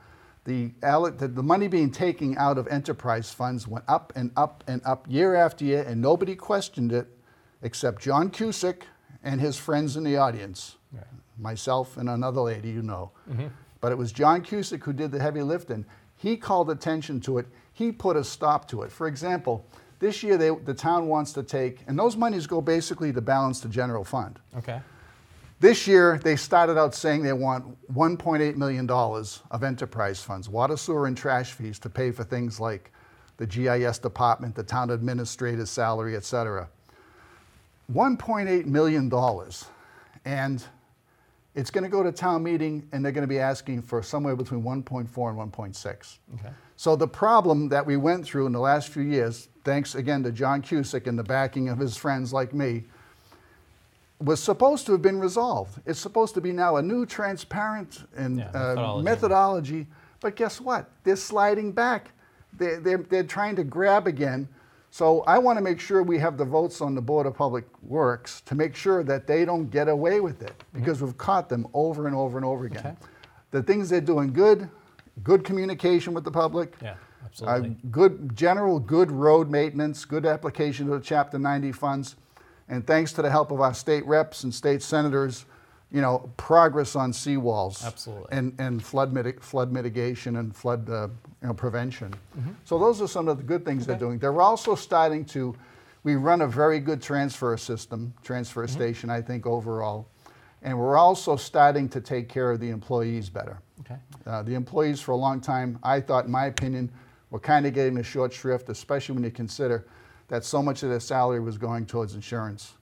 the, 0.49 0.71
the, 0.81 1.27
the 1.27 1.43
money 1.43 1.67
being 1.67 1.91
taken 1.91 2.35
out 2.39 2.57
of 2.57 2.67
enterprise 2.69 3.31
funds 3.31 3.67
went 3.67 3.85
up 3.87 4.11
and 4.15 4.31
up 4.35 4.63
and 4.67 4.81
up 4.83 5.05
year 5.07 5.35
after 5.35 5.63
year, 5.63 5.83
and 5.83 6.01
nobody 6.01 6.35
questioned 6.35 6.91
it 6.91 7.07
except 7.61 8.01
John 8.01 8.31
Cusick 8.31 8.81
and 9.23 9.39
his 9.39 9.57
friends 9.57 9.95
in 9.95 10.03
the 10.03 10.17
audience, 10.17 10.77
myself 11.37 11.97
and 11.97 12.09
another 12.09 12.41
lady 12.41 12.69
you 12.71 12.81
know. 12.81 13.11
Mm-hmm. 13.29 13.47
But 13.79 13.91
it 13.91 13.97
was 13.97 14.11
John 14.11 14.41
Cusick 14.43 14.83
who 14.83 14.91
did 14.91 15.11
the 15.11 15.21
heavy 15.21 15.43
lifting. 15.43 15.85
He 16.17 16.35
called 16.35 16.71
attention 16.71 17.21
to 17.21 17.37
it. 17.37 17.45
He 17.71 17.91
put 17.91 18.17
a 18.17 18.23
stop 18.23 18.67
to 18.69 18.81
it. 18.81 18.91
For 18.91 19.07
example, 19.07 19.67
this 19.99 20.23
year 20.23 20.35
they, 20.35 20.49
the 20.49 20.73
town 20.73 21.07
wants 21.07 21.31
to 21.33 21.43
take, 21.43 21.83
and 21.85 21.97
those 21.97 22.17
monies 22.17 22.47
go 22.47 22.59
basically 22.59 23.13
to 23.13 23.21
balance 23.21 23.59
the 23.59 23.69
general 23.69 24.03
fund. 24.03 24.39
Okay. 24.57 24.81
This 25.59 25.87
year, 25.87 26.19
they 26.23 26.37
started 26.37 26.77
out 26.77 26.95
saying 26.95 27.23
they 27.23 27.33
want 27.33 27.65
$1.8 27.93 28.55
million 28.55 28.89
of 28.89 29.63
enterprise 29.63 30.21
funds, 30.21 30.47
water, 30.47 30.77
sewer, 30.77 31.05
and 31.05 31.17
trash 31.17 31.51
fees 31.51 31.79
to 31.79 31.89
pay 31.89 32.11
for 32.11 32.23
things 32.23 32.61
like 32.61 32.93
the 33.35 33.45
GIS 33.45 33.99
department, 33.99 34.55
the 34.55 34.63
town 34.63 34.89
administrator's 34.89 35.69
salary, 35.69 36.15
et 36.15 36.23
cetera. 36.23 36.69
$1.8 37.93 38.65
million. 38.65 39.11
And 40.23 40.63
it's 41.55 41.71
going 41.71 41.83
to 41.83 41.89
go 41.89 42.03
to 42.03 42.11
town 42.11 42.43
meeting, 42.43 42.87
and 42.93 43.03
they're 43.03 43.11
going 43.11 43.23
to 43.23 43.27
be 43.27 43.39
asking 43.39 43.81
for 43.81 44.01
somewhere 44.01 44.37
between 44.37 44.63
1.4 44.63 44.97
and 45.01 45.53
1.6. 45.53 46.17
Okay. 46.35 46.49
So 46.77 46.95
the 46.95 47.07
problem 47.07 47.67
that 47.69 47.85
we 47.85 47.97
went 47.97 48.23
through 48.25 48.45
in 48.45 48.53
the 48.53 48.59
last 48.59 48.87
few 48.89 49.03
years, 49.03 49.49
thanks 49.65 49.95
again 49.95 50.23
to 50.23 50.31
John 50.31 50.61
Cusick 50.61 51.07
and 51.07 51.19
the 51.19 51.23
backing 51.23 51.67
of 51.67 51.79
his 51.79 51.97
friends 51.97 52.31
like 52.31 52.53
me, 52.53 52.85
was 54.19 54.41
supposed 54.41 54.85
to 54.85 54.91
have 54.91 55.01
been 55.01 55.19
resolved. 55.19 55.79
It's 55.85 55.99
supposed 55.99 56.33
to 56.35 56.41
be 56.41 56.51
now 56.51 56.75
a 56.75 56.81
new, 56.81 57.05
transparent, 57.05 58.03
and 58.17 58.39
Yeah, 58.39 58.49
uh, 58.49 58.51
methodology. 58.51 59.03
methodology. 59.03 59.87
But 60.19 60.35
guess 60.35 60.59
what? 60.59 60.89
They're 61.03 61.15
sliding 61.15 61.71
back. 61.71 62.11
They're, 62.53 62.79
they're, 62.81 62.97
they're 62.97 63.23
trying 63.23 63.55
to 63.57 63.63
grab 63.63 64.07
again 64.07 64.47
So 64.91 65.21
I 65.27 65.37
want 65.37 65.57
to 65.59 65.63
make 65.63 65.79
sure 65.79 66.01
we 66.01 66.17
have 66.17 66.35
the 66.35 66.45
votes 66.45 66.81
on 66.81 66.95
the 66.95 67.01
Board 67.01 67.27
of 67.27 67.35
Public 67.35 67.63
Works 67.83 68.41
to 68.41 68.55
make 68.55 68.75
sure 68.75 69.03
that 69.03 69.27
they 69.27 69.45
don't 69.45 69.69
get 69.69 69.87
away 69.87 70.19
with 70.19 70.41
it 70.41 70.63
because 70.73 70.99
we've 70.99 71.15
caught 71.17 71.47
them 71.47 71.67
over 71.75 72.07
and 72.07 72.15
over 72.15 72.37
and 72.39 72.45
over 72.45 72.65
again. 72.65 72.79
Okay. 72.87 72.95
The 73.51 73.61
things 73.61 73.87
they're 73.89 74.01
doing 74.01 74.33
good, 74.33 74.67
good 75.23 75.43
communication 75.43 76.15
with 76.15 76.23
the 76.23 76.31
public. 76.31 76.75
Yeah, 76.81 76.93
Uh, 76.93 77.25
absolutely. 77.25 77.77
good 77.91 78.35
general, 78.35 78.79
good 78.79 79.11
road 79.11 79.47
maintenance, 79.51 80.05
good 80.05 80.25
application 80.25 80.91
of 80.91 80.99
the 80.99 81.05
Chapter 81.05 81.37
90 81.37 81.71
funds, 81.71 82.15
and 82.69 82.85
thanks 82.85 83.11
to 83.13 83.21
the 83.21 83.29
help 83.29 83.51
of 83.51 83.59
our 83.61 83.73
state 83.73 84.05
reps 84.05 84.43
and 84.43 84.53
state 84.53 84.81
senators, 84.81 85.45
you 85.91 86.01
know, 86.01 86.29
progress 86.37 86.95
on 86.95 87.11
seawalls, 87.11 87.83
Absolutely. 87.85 88.27
and 88.31 88.53
and 88.59 88.83
flood 88.83 89.11
flood 89.41 89.71
mitigation 89.71 90.35
and 90.37 90.55
flood 90.55 90.89
uh, 90.89 91.07
you 91.41 91.47
know, 91.47 91.53
prevention. 91.53 92.13
Mm-hmm. 92.37 92.51
So 92.65 92.77
those 92.77 93.01
are 93.01 93.07
some 93.07 93.27
of 93.27 93.37
the 93.37 93.43
good 93.43 93.65
things 93.65 93.85
they're 93.85 93.97
doing. 93.97 94.19
They're 94.19 94.41
also 94.41 94.75
starting 94.75 95.25
to. 95.25 95.55
We 96.03 96.15
run 96.15 96.41
a 96.41 96.47
very 96.47 96.79
good 96.79 97.01
transfer 97.01 97.57
system, 97.57 98.13
transfer 98.23 98.65
Mm-hmm. 98.65 98.75
station, 98.79 99.09
I 99.09 99.21
think 99.21 99.45
overall, 99.45 100.07
and 100.61 100.77
we're 100.79 100.95
also 100.97 101.35
starting 101.35 101.89
to 101.89 101.99
take 101.99 102.29
care 102.29 102.51
of 102.51 102.59
the 102.61 102.69
employees 102.69 103.29
better. 103.29 103.57
okay. 103.81 103.97
Uh, 104.25 104.41
the 104.43 104.53
employees 104.53 105.01
for 105.01 105.11
a 105.11 105.17
long 105.17 105.41
time, 105.41 105.77
I 105.83 105.99
thought, 105.99 106.25
in 106.25 106.31
my 106.31 106.45
opinion, 106.45 106.89
were 107.31 107.39
kind 107.39 107.65
of 107.65 107.73
getting 107.73 107.97
a 107.97 108.03
short 108.03 108.31
shrift, 108.31 108.69
especially 108.69 109.15
when 109.15 109.23
you 109.25 109.31
consider 109.31 109.87
that 110.29 110.45
so 110.45 110.63
much 110.63 110.83
of 110.83 110.89
their 110.89 110.99
salary 110.99 111.39
was 111.39 111.57
going 111.57 111.85
towards 111.85 112.15
insurance, 112.15 112.73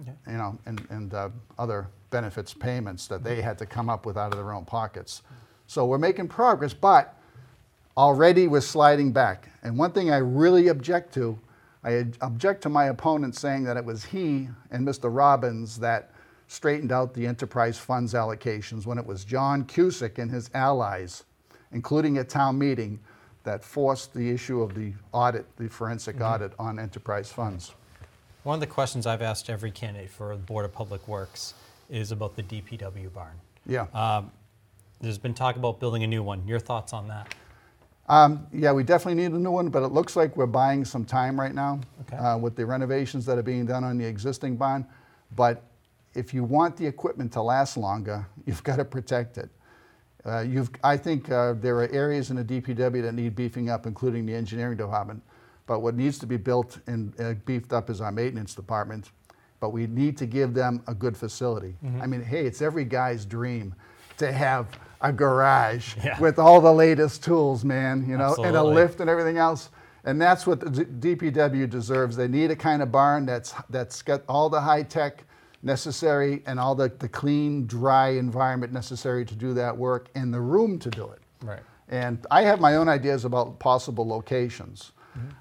Okay. 0.00 0.12
you 0.28 0.38
know, 0.38 0.58
and, 0.66 0.86
and 0.90 1.12
uh, 1.12 1.28
other 1.58 1.88
benefits 2.10 2.54
payments 2.54 3.06
that 3.08 3.22
they 3.24 3.42
had 3.42 3.58
to 3.58 3.66
come 3.66 3.90
up 3.90 4.06
with 4.06 4.16
out 4.16 4.32
of 4.32 4.38
their 4.38 4.52
own 4.52 4.64
pockets. 4.64 5.22
So 5.66 5.84
we're 5.86 5.98
making 5.98 6.28
progress, 6.28 6.72
but 6.74 7.16
already 7.96 8.46
we're 8.48 8.60
sliding 8.60 9.12
back. 9.12 9.48
And 9.62 9.76
one 9.78 9.92
thing 9.92 10.10
I 10.10 10.18
really 10.18 10.68
object 10.68 11.12
to, 11.14 11.38
I 11.84 12.06
object 12.20 12.62
to 12.62 12.68
my 12.68 12.86
opponent 12.86 13.36
saying 13.36 13.64
that 13.64 13.76
it 13.76 13.84
was 13.84 14.04
he 14.04 14.48
and 14.70 14.86
Mr. 14.86 15.14
Robbins 15.14 15.78
that 15.80 16.10
straightened 16.48 16.92
out 16.92 17.14
the 17.14 17.26
enterprise 17.26 17.78
funds 17.78 18.12
allocations 18.14 18.86
when 18.86 18.98
it 18.98 19.06
was 19.06 19.24
John 19.24 19.64
Cusick 19.64 20.18
and 20.18 20.30
his 20.30 20.50
allies, 20.54 21.24
including 21.72 22.18
a 22.18 22.24
town 22.24 22.58
meeting, 22.58 22.98
that 23.44 23.64
forced 23.64 24.12
the 24.14 24.30
issue 24.30 24.60
of 24.62 24.74
the 24.74 24.92
audit, 25.12 25.46
the 25.56 25.68
forensic 25.68 26.20
audit 26.20 26.52
on 26.58 26.78
enterprise 26.78 27.30
funds. 27.32 27.72
One 28.42 28.54
of 28.54 28.60
the 28.60 28.66
questions 28.66 29.06
I've 29.06 29.22
asked 29.22 29.50
every 29.50 29.70
candidate 29.70 30.10
for 30.10 30.34
the 30.34 30.42
Board 30.42 30.64
of 30.64 30.72
Public 30.72 31.06
Works 31.08 31.54
is 31.90 32.12
about 32.12 32.36
the 32.36 32.42
DPW 32.42 33.12
barn. 33.12 33.34
Yeah. 33.66 33.86
Um, 33.92 34.30
there's 35.00 35.18
been 35.18 35.34
talk 35.34 35.56
about 35.56 35.80
building 35.80 36.02
a 36.04 36.06
new 36.06 36.22
one. 36.22 36.46
Your 36.46 36.58
thoughts 36.58 36.92
on 36.92 37.08
that? 37.08 37.34
Um, 38.08 38.46
yeah, 38.52 38.72
we 38.72 38.82
definitely 38.82 39.22
need 39.22 39.32
a 39.32 39.38
new 39.38 39.50
one, 39.50 39.68
but 39.68 39.82
it 39.82 39.88
looks 39.92 40.16
like 40.16 40.36
we're 40.36 40.46
buying 40.46 40.84
some 40.84 41.04
time 41.04 41.38
right 41.38 41.54
now 41.54 41.80
Okay. 42.02 42.16
uh, 42.16 42.36
with 42.36 42.56
the 42.56 42.66
renovations 42.66 43.24
that 43.26 43.38
are 43.38 43.42
being 43.42 43.66
done 43.66 43.84
on 43.84 43.98
the 43.98 44.04
existing 44.04 44.56
barn. 44.56 44.84
But 45.36 45.62
if 46.14 46.34
you 46.34 46.42
want 46.42 46.76
the 46.76 46.86
equipment 46.86 47.32
to 47.34 47.42
last 47.42 47.76
longer, 47.76 48.26
you've 48.46 48.64
got 48.64 48.76
to 48.76 48.84
protect 48.84 49.38
it. 49.38 49.48
Uh, 50.24 50.40
you've, 50.40 50.70
I 50.84 50.96
think 50.96 51.30
uh, 51.30 51.54
there 51.54 51.76
are 51.76 51.88
areas 51.88 52.30
in 52.30 52.36
the 52.36 52.44
DPW 52.44 53.02
that 53.02 53.14
need 53.14 53.34
beefing 53.34 53.70
up, 53.70 53.86
including 53.86 54.26
the 54.26 54.34
engineering 54.34 54.76
department. 54.76 55.22
But 55.66 55.80
what 55.80 55.94
needs 55.94 56.18
to 56.18 56.26
be 56.26 56.36
built 56.36 56.78
and 56.86 57.18
uh, 57.20 57.34
beefed 57.46 57.72
up 57.72 57.90
is 57.90 58.00
our 58.00 58.12
maintenance 58.12 58.54
department. 58.54 59.10
But 59.60 59.70
we 59.70 59.86
need 59.86 60.16
to 60.18 60.26
give 60.26 60.52
them 60.54 60.82
a 60.86 60.94
good 60.94 61.16
facility. 61.16 61.74
I 62.00 62.06
mean, 62.06 62.22
hey, 62.22 62.46
it's 62.46 62.60
every 62.62 62.84
guy's 62.84 63.24
dream 63.24 63.74
to 64.18 64.32
have 64.32 64.66
a 65.00 65.12
garage 65.12 65.96
Yeah. 66.04 66.18
with 66.18 66.38
all 66.38 66.60
the 66.60 66.72
latest 66.72 67.22
tools, 67.22 67.64
man, 67.64 68.06
you 68.08 68.16
know, 68.18 68.34
and 68.44 68.56
a 68.56 68.62
lift 68.64 69.00
and 69.00 69.08
everything 69.08 69.36
else. 69.38 69.70
And 70.04 70.20
that's 70.20 70.46
what 70.46 70.60
the 70.60 70.84
D- 70.84 71.14
DPW 71.14 71.68
deserves. 71.68 72.16
They 72.16 72.26
need 72.28 72.50
a 72.50 72.56
kind 72.56 72.82
of 72.82 72.90
barn 72.90 73.26
that's 73.26 73.52
that's 73.68 74.00
got 74.02 74.22
all 74.28 74.48
the 74.48 74.60
high 74.60 74.82
tech 74.82 75.24
necessary 75.62 76.42
and 76.46 76.58
all 76.58 76.74
the, 76.74 76.88
the 76.98 77.08
clean, 77.08 77.66
dry 77.66 78.10
environment 78.10 78.72
necessary 78.72 79.24
to 79.24 79.34
do 79.34 79.54
that 79.54 79.76
work 79.76 80.08
and 80.14 80.32
the 80.32 80.40
room 80.40 80.78
to 80.78 80.90
do 80.90 81.08
it. 81.10 81.20
Right. 81.42 81.60
And 81.88 82.24
I 82.30 82.42
have 82.42 82.60
my 82.60 82.76
own 82.76 82.88
ideas 82.88 83.24
about 83.24 83.58
possible 83.58 84.06
locations. 84.06 84.92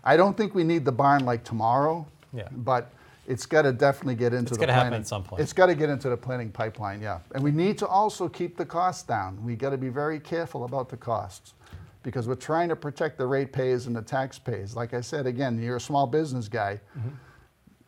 I 0.04 0.18
don't 0.18 0.36
think 0.36 0.56
we 0.56 0.64
need 0.64 0.84
the 0.84 0.92
barn 0.92 1.24
like 1.24 1.44
tomorrow. 1.44 2.06
Mm-hmm. 2.36 2.38
Yeah. 2.40 2.48
But 2.52 2.92
it's 3.28 3.46
got 3.46 3.62
to 3.62 3.72
definitely 3.72 4.16
get 4.16 4.34
into 4.34 4.50
It's 4.50 4.58
the 4.58 4.58
gotta 4.58 4.74
happen 4.74 4.90
planning. 4.90 5.02
at 5.02 5.08
some 5.08 5.24
point. 5.24 5.42
It's 5.42 5.54
got 5.54 5.68
to 5.68 5.76
get 5.76 5.90
into 5.90 6.10
the 6.10 6.18
planning 6.18 6.52
pipeline, 6.52 7.02
yeah. 7.02 7.20
And 7.36 7.44
we 7.44 7.52
need 7.52 7.78
to 7.78 7.88
also 7.88 8.28
keep 8.28 8.58
the 8.58 8.66
costs 8.66 9.04
down. 9.04 9.42
We 9.46 9.56
got 9.56 9.70
to 9.70 9.78
be 9.78 9.90
very 9.90 10.20
careful 10.20 10.66
about 10.66 10.90
the 10.90 10.98
costs 10.98 11.54
because 12.02 12.28
we're 12.28 12.36
trying 12.36 12.70
to 12.70 12.76
protect 12.76 13.20
the 13.20 13.28
ratepayers 13.28 13.86
and 13.86 13.96
the 13.96 14.02
taxpayers. 14.02 14.76
Like 14.76 14.96
I 14.96 15.02
said, 15.02 15.28
again, 15.28 15.62
you're 15.62 15.76
a 15.76 15.82
small 15.82 16.08
business 16.08 16.48
guy. 16.48 16.82
Mm-hmm. 16.98 17.10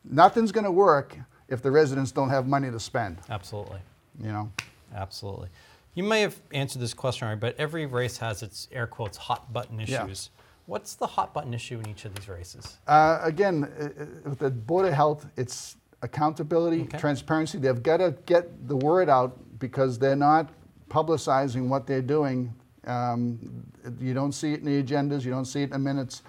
Nothing's 0.03 0.51
going 0.51 0.65
to 0.65 0.71
work 0.71 1.17
if 1.51 1.61
the 1.61 1.69
residents 1.69 2.11
don't 2.11 2.29
have 2.29 2.47
money 2.47 2.71
to 2.71 2.79
spend, 2.79 3.17
Absolutely. 3.29 3.79
you 4.19 4.31
know? 4.31 4.51
Absolutely. 4.95 5.49
You 5.93 6.03
may 6.03 6.21
have 6.21 6.39
answered 6.53 6.81
this 6.81 6.93
question 6.93 7.27
already, 7.27 7.39
but 7.41 7.55
every 7.59 7.85
race 7.85 8.17
has 8.19 8.41
its 8.41 8.67
air 8.71 8.87
quotes 8.87 9.17
hot 9.17 9.51
button 9.51 9.79
issues. 9.79 10.29
Yeah. 10.33 10.41
What's 10.65 10.95
the 10.95 11.07
hot 11.07 11.33
button 11.33 11.53
issue 11.53 11.79
in 11.79 11.89
each 11.89 12.05
of 12.05 12.15
these 12.15 12.29
races? 12.29 12.77
Uh, 12.87 13.19
again, 13.21 13.65
uh, 13.79 13.83
uh, 13.85 13.89
with 14.29 14.39
the 14.39 14.49
Board 14.49 14.85
of 14.87 14.93
Health, 14.93 15.25
it's 15.35 15.75
accountability, 16.01 16.83
Okay. 16.83 16.97
transparency. 16.97 17.57
They've 17.57 17.83
got 17.83 17.97
to 17.97 18.15
get 18.25 18.67
the 18.67 18.77
word 18.77 19.09
out 19.09 19.37
because 19.59 19.99
they're 19.99 20.15
not 20.15 20.49
publicizing 20.89 21.67
what 21.67 21.85
they're 21.87 22.01
doing. 22.01 22.53
Um, 22.85 23.65
you 23.99 24.13
don't 24.13 24.31
see 24.31 24.53
it 24.53 24.61
in 24.61 24.65
the 24.65 24.81
agendas, 24.81 25.23
you 25.23 25.31
don't 25.31 25.45
see 25.45 25.61
it 25.61 25.65
in 25.65 25.69
the 25.71 25.79
minutes. 25.79 26.23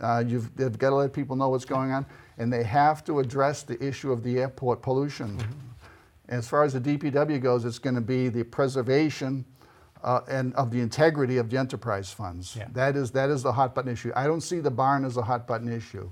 Uh, 0.00 0.24
you've, 0.26 0.54
they've 0.56 0.78
got 0.78 0.90
to 0.90 0.96
let 0.96 1.12
people 1.12 1.36
know 1.36 1.48
what's 1.48 1.64
going 1.64 1.92
on, 1.92 2.04
and 2.38 2.52
they 2.52 2.64
have 2.64 3.04
to 3.04 3.20
address 3.20 3.62
the 3.62 3.82
issue 3.82 4.10
of 4.12 4.22
the 4.22 4.38
airport 4.40 4.82
pollution. 4.82 5.38
As 6.28 6.48
far 6.48 6.64
as 6.64 6.72
the 6.72 6.80
DPW 6.80 7.40
goes, 7.40 7.64
it's 7.64 7.78
going 7.78 7.94
to 7.94 8.00
be 8.00 8.28
the 8.28 8.44
preservation 8.44 9.44
uh, 10.02 10.20
and 10.28 10.54
of 10.54 10.70
the 10.70 10.80
integrity 10.80 11.36
of 11.38 11.48
the 11.50 11.56
enterprise 11.56 12.10
funds. 12.10 12.56
Yeah. 12.56 12.66
That 12.72 12.96
is 12.96 13.10
that 13.12 13.30
is 13.30 13.42
the 13.42 13.52
hot 13.52 13.74
button 13.74 13.92
issue. 13.92 14.10
I 14.16 14.26
don't 14.26 14.40
see 14.40 14.60
the 14.60 14.70
barn 14.70 15.04
as 15.04 15.16
a 15.16 15.22
hot 15.22 15.46
button 15.46 15.72
issue. 15.72 16.08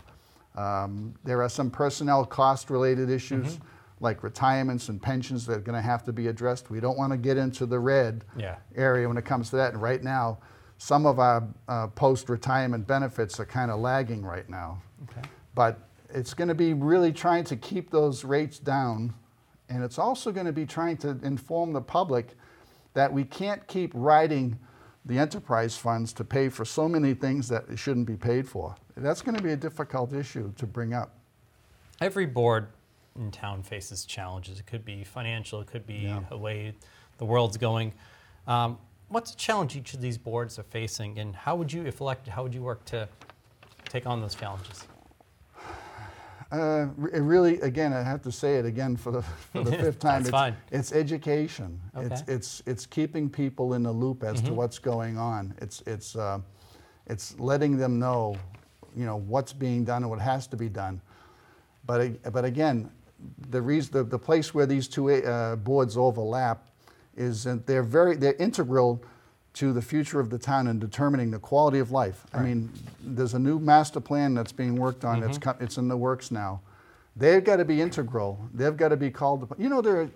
Um, 0.54 1.14
there 1.24 1.42
are 1.42 1.48
some 1.48 1.70
personnel 1.70 2.24
cost 2.24 2.70
related 2.70 3.10
issues 3.10 3.58
like 4.00 4.22
retirements 4.22 4.88
and 4.88 5.00
pensions 5.00 5.46
that 5.46 5.58
are 5.58 5.60
going 5.60 5.76
to 5.76 5.80
have 5.82 6.04
to 6.04 6.12
be 6.12 6.26
addressed. 6.26 6.70
We 6.70 6.80
don't 6.80 6.98
want 6.98 7.12
to 7.12 7.16
get 7.16 7.36
into 7.36 7.66
the 7.66 7.78
red 7.78 8.24
Yeah. 8.36 8.56
area 8.76 9.06
when 9.08 9.16
it 9.16 9.24
comes 9.24 9.48
to 9.50 9.56
that. 9.56 9.72
And 9.74 9.80
right 9.82 10.02
now, 10.02 10.38
some 10.82 11.06
of 11.06 11.20
our 11.20 11.46
uh, 11.68 11.86
post 11.86 12.28
retirement 12.28 12.84
benefits 12.88 13.38
are 13.38 13.44
kind 13.44 13.70
of 13.70 13.78
lagging 13.78 14.20
right 14.20 14.50
now. 14.50 14.82
Okay. 15.04 15.20
But 15.54 15.78
it's 16.12 16.34
going 16.34 16.48
to 16.48 16.56
be 16.56 16.72
really 16.74 17.12
trying 17.12 17.44
to 17.44 17.56
keep 17.56 17.88
those 17.90 18.24
rates 18.24 18.58
down. 18.58 19.14
And 19.68 19.84
it's 19.84 19.96
also 19.96 20.32
going 20.32 20.46
to 20.46 20.52
be 20.52 20.66
trying 20.66 20.96
to 20.98 21.10
inform 21.22 21.72
the 21.72 21.80
public 21.80 22.30
that 22.94 23.12
we 23.12 23.22
can't 23.22 23.64
keep 23.68 23.92
riding 23.94 24.58
the 25.04 25.20
enterprise 25.20 25.76
funds 25.76 26.12
to 26.14 26.24
pay 26.24 26.48
for 26.48 26.64
so 26.64 26.88
many 26.88 27.14
things 27.14 27.46
that 27.46 27.62
it 27.68 27.78
shouldn't 27.78 28.08
be 28.08 28.16
paid 28.16 28.48
for. 28.48 28.74
That's 28.96 29.22
going 29.22 29.36
to 29.36 29.42
be 29.42 29.52
a 29.52 29.56
difficult 29.56 30.12
issue 30.12 30.52
to 30.56 30.66
bring 30.66 30.94
up. 30.94 31.14
Every 32.00 32.26
board 32.26 32.66
in 33.16 33.30
town 33.30 33.62
faces 33.62 34.04
challenges. 34.04 34.58
It 34.58 34.66
could 34.66 34.84
be 34.84 35.04
financial, 35.04 35.60
it 35.60 35.68
could 35.68 35.86
be 35.86 35.94
Yeah. 35.94 36.22
the 36.28 36.38
way 36.38 36.74
the 37.18 37.24
world's 37.24 37.56
going. 37.56 37.92
Um, 38.48 38.78
what's 39.12 39.32
a 39.32 39.36
challenge 39.36 39.76
each 39.76 39.94
of 39.94 40.00
these 40.00 40.18
boards 40.18 40.58
are 40.58 40.64
facing, 40.64 41.18
and 41.18 41.36
how 41.36 41.54
would 41.54 41.72
you, 41.72 41.84
if 41.84 42.00
elected, 42.00 42.32
how 42.32 42.42
would 42.42 42.54
you 42.54 42.62
work 42.62 42.84
to 42.86 43.08
take 43.84 44.06
on 44.06 44.20
those 44.20 44.34
challenges? 44.34 44.86
Uh, 46.50 46.88
it 47.12 47.20
really, 47.20 47.60
again, 47.60 47.94
I 47.94 48.02
have 48.02 48.20
to 48.22 48.32
say 48.32 48.56
it 48.56 48.66
again 48.66 48.96
for 48.96 49.10
the, 49.10 49.22
for 49.22 49.64
the 49.64 49.72
fifth 49.84 49.98
time. 49.98 50.20
It's, 50.20 50.30
it's 50.70 50.92
education. 50.92 51.80
It's, 51.96 52.04
Okay. 52.04 52.14
Mm-hmm. 52.14 52.30
it's, 52.32 52.62
it's 52.66 52.86
keeping 52.86 53.30
people 53.30 53.74
in 53.74 53.82
the 53.82 53.92
loop 53.92 54.22
as 54.22 54.40
to 54.42 54.52
what's 54.52 54.78
going 54.78 55.16
on. 55.16 55.54
It's, 55.62 55.82
it's, 55.86 56.14
uh, 56.14 56.40
it's 57.06 57.38
letting 57.38 57.78
them 57.78 57.98
know, 57.98 58.36
you 58.94 59.06
know, 59.06 59.16
what's 59.16 59.52
being 59.54 59.84
done 59.84 60.02
and 60.02 60.10
what 60.10 60.20
has 60.20 60.46
to 60.48 60.56
be 60.56 60.68
done. 60.68 61.00
But, 61.86 62.32
but 62.32 62.44
again, 62.44 62.90
the, 63.48 63.62
reason, 63.62 63.92
the, 63.92 64.04
the 64.04 64.18
place 64.18 64.52
where 64.52 64.66
these 64.66 64.88
two 64.88 65.10
uh, 65.10 65.56
boards 65.56 65.96
overlap 65.96 66.68
is 67.16 67.44
that 67.44 67.66
they're 67.66 67.82
very 67.82 68.16
they're 68.16 68.34
integral 68.34 69.02
to 69.54 69.72
the 69.72 69.82
future 69.82 70.18
of 70.18 70.30
the 70.30 70.38
town 70.38 70.66
and 70.66 70.80
determining 70.80 71.30
the 71.30 71.38
quality 71.38 71.78
of 71.78 71.90
life. 71.90 72.24
I 72.32 72.40
mean, 72.40 72.70
there's 73.02 73.34
a 73.34 73.38
new 73.38 73.58
master 73.58 74.00
plan 74.00 74.32
that's 74.34 74.52
being 74.52 74.76
worked 74.76 75.04
on. 75.04 75.22
It's 75.22 75.36
co- 75.36 75.56
it's 75.60 75.76
in 75.76 75.88
the 75.88 75.96
works 75.96 76.30
now. 76.30 76.62
They've 77.16 77.44
got 77.44 77.56
to 77.56 77.64
be 77.66 77.82
integral. 77.82 78.38
They've 78.54 78.76
got 78.76 78.88
to 78.88 78.96
be 78.96 79.10
called. 79.10 79.42
upon. 79.42 79.60
You 79.60 79.68
know 79.68 79.82
there, 79.82 80.00
are, 80.00 80.10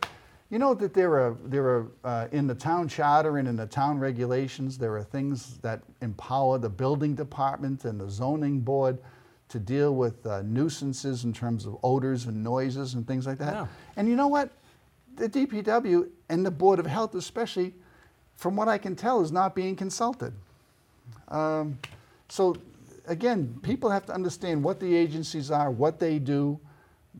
you 0.49 0.59
know 0.59 0.73
that 0.75 0.95
there 0.95 1.13
are 1.19 1.37
there 1.45 1.65
are 1.65 1.87
uh, 2.05 2.29
in 2.33 2.47
the 2.47 2.55
town 2.55 2.89
charter 2.89 3.37
and 3.37 3.47
in 3.47 3.57
the 3.57 3.67
town 3.67 3.99
regulations 3.99 4.79
there 4.79 4.97
are 4.97 5.05
things 5.05 5.59
that 5.59 5.83
empower 6.01 6.57
the 6.57 6.71
building 6.71 7.15
department 7.15 7.85
and 7.85 8.01
the 8.01 8.09
zoning 8.09 8.61
board 8.61 8.99
to 9.49 9.59
deal 9.59 9.95
with 9.95 10.25
uh, 10.27 10.43
nuisances 10.43 11.25
in 11.25 11.33
terms 11.33 11.67
of 11.67 11.77
odors 11.83 12.25
and 12.25 12.43
noises 12.43 12.95
and 12.95 13.07
things 13.07 13.27
like 13.27 13.39
that. 13.39 13.55
Yeah. 13.55 13.67
And 13.97 14.09
you 14.09 14.17
know 14.17 14.29
what? 14.29 14.51
The 15.17 15.29
DPW 15.29 16.09
and 16.29 16.45
the 16.45 16.51
Board 16.51 16.79
of 16.79 16.87
Health, 16.87 17.15
especially, 17.15 17.75
from 18.37 18.55
what 18.55 18.69
I 18.69 18.79
can 18.79 18.95
tell, 18.95 19.23
is 19.23 19.33
not 19.33 19.55
being 19.55 19.75
consulted. 19.75 20.35
Um, 21.29 21.79
so, 22.29 22.57
again, 23.07 23.59
people 23.63 23.91
have 23.91 24.05
to 24.07 24.13
understand 24.13 24.63
what 24.63 24.79
the 24.79 24.95
agencies 24.95 25.51
are, 25.51 25.71
what 25.71 25.99
they 25.99 26.19
do. 26.19 26.61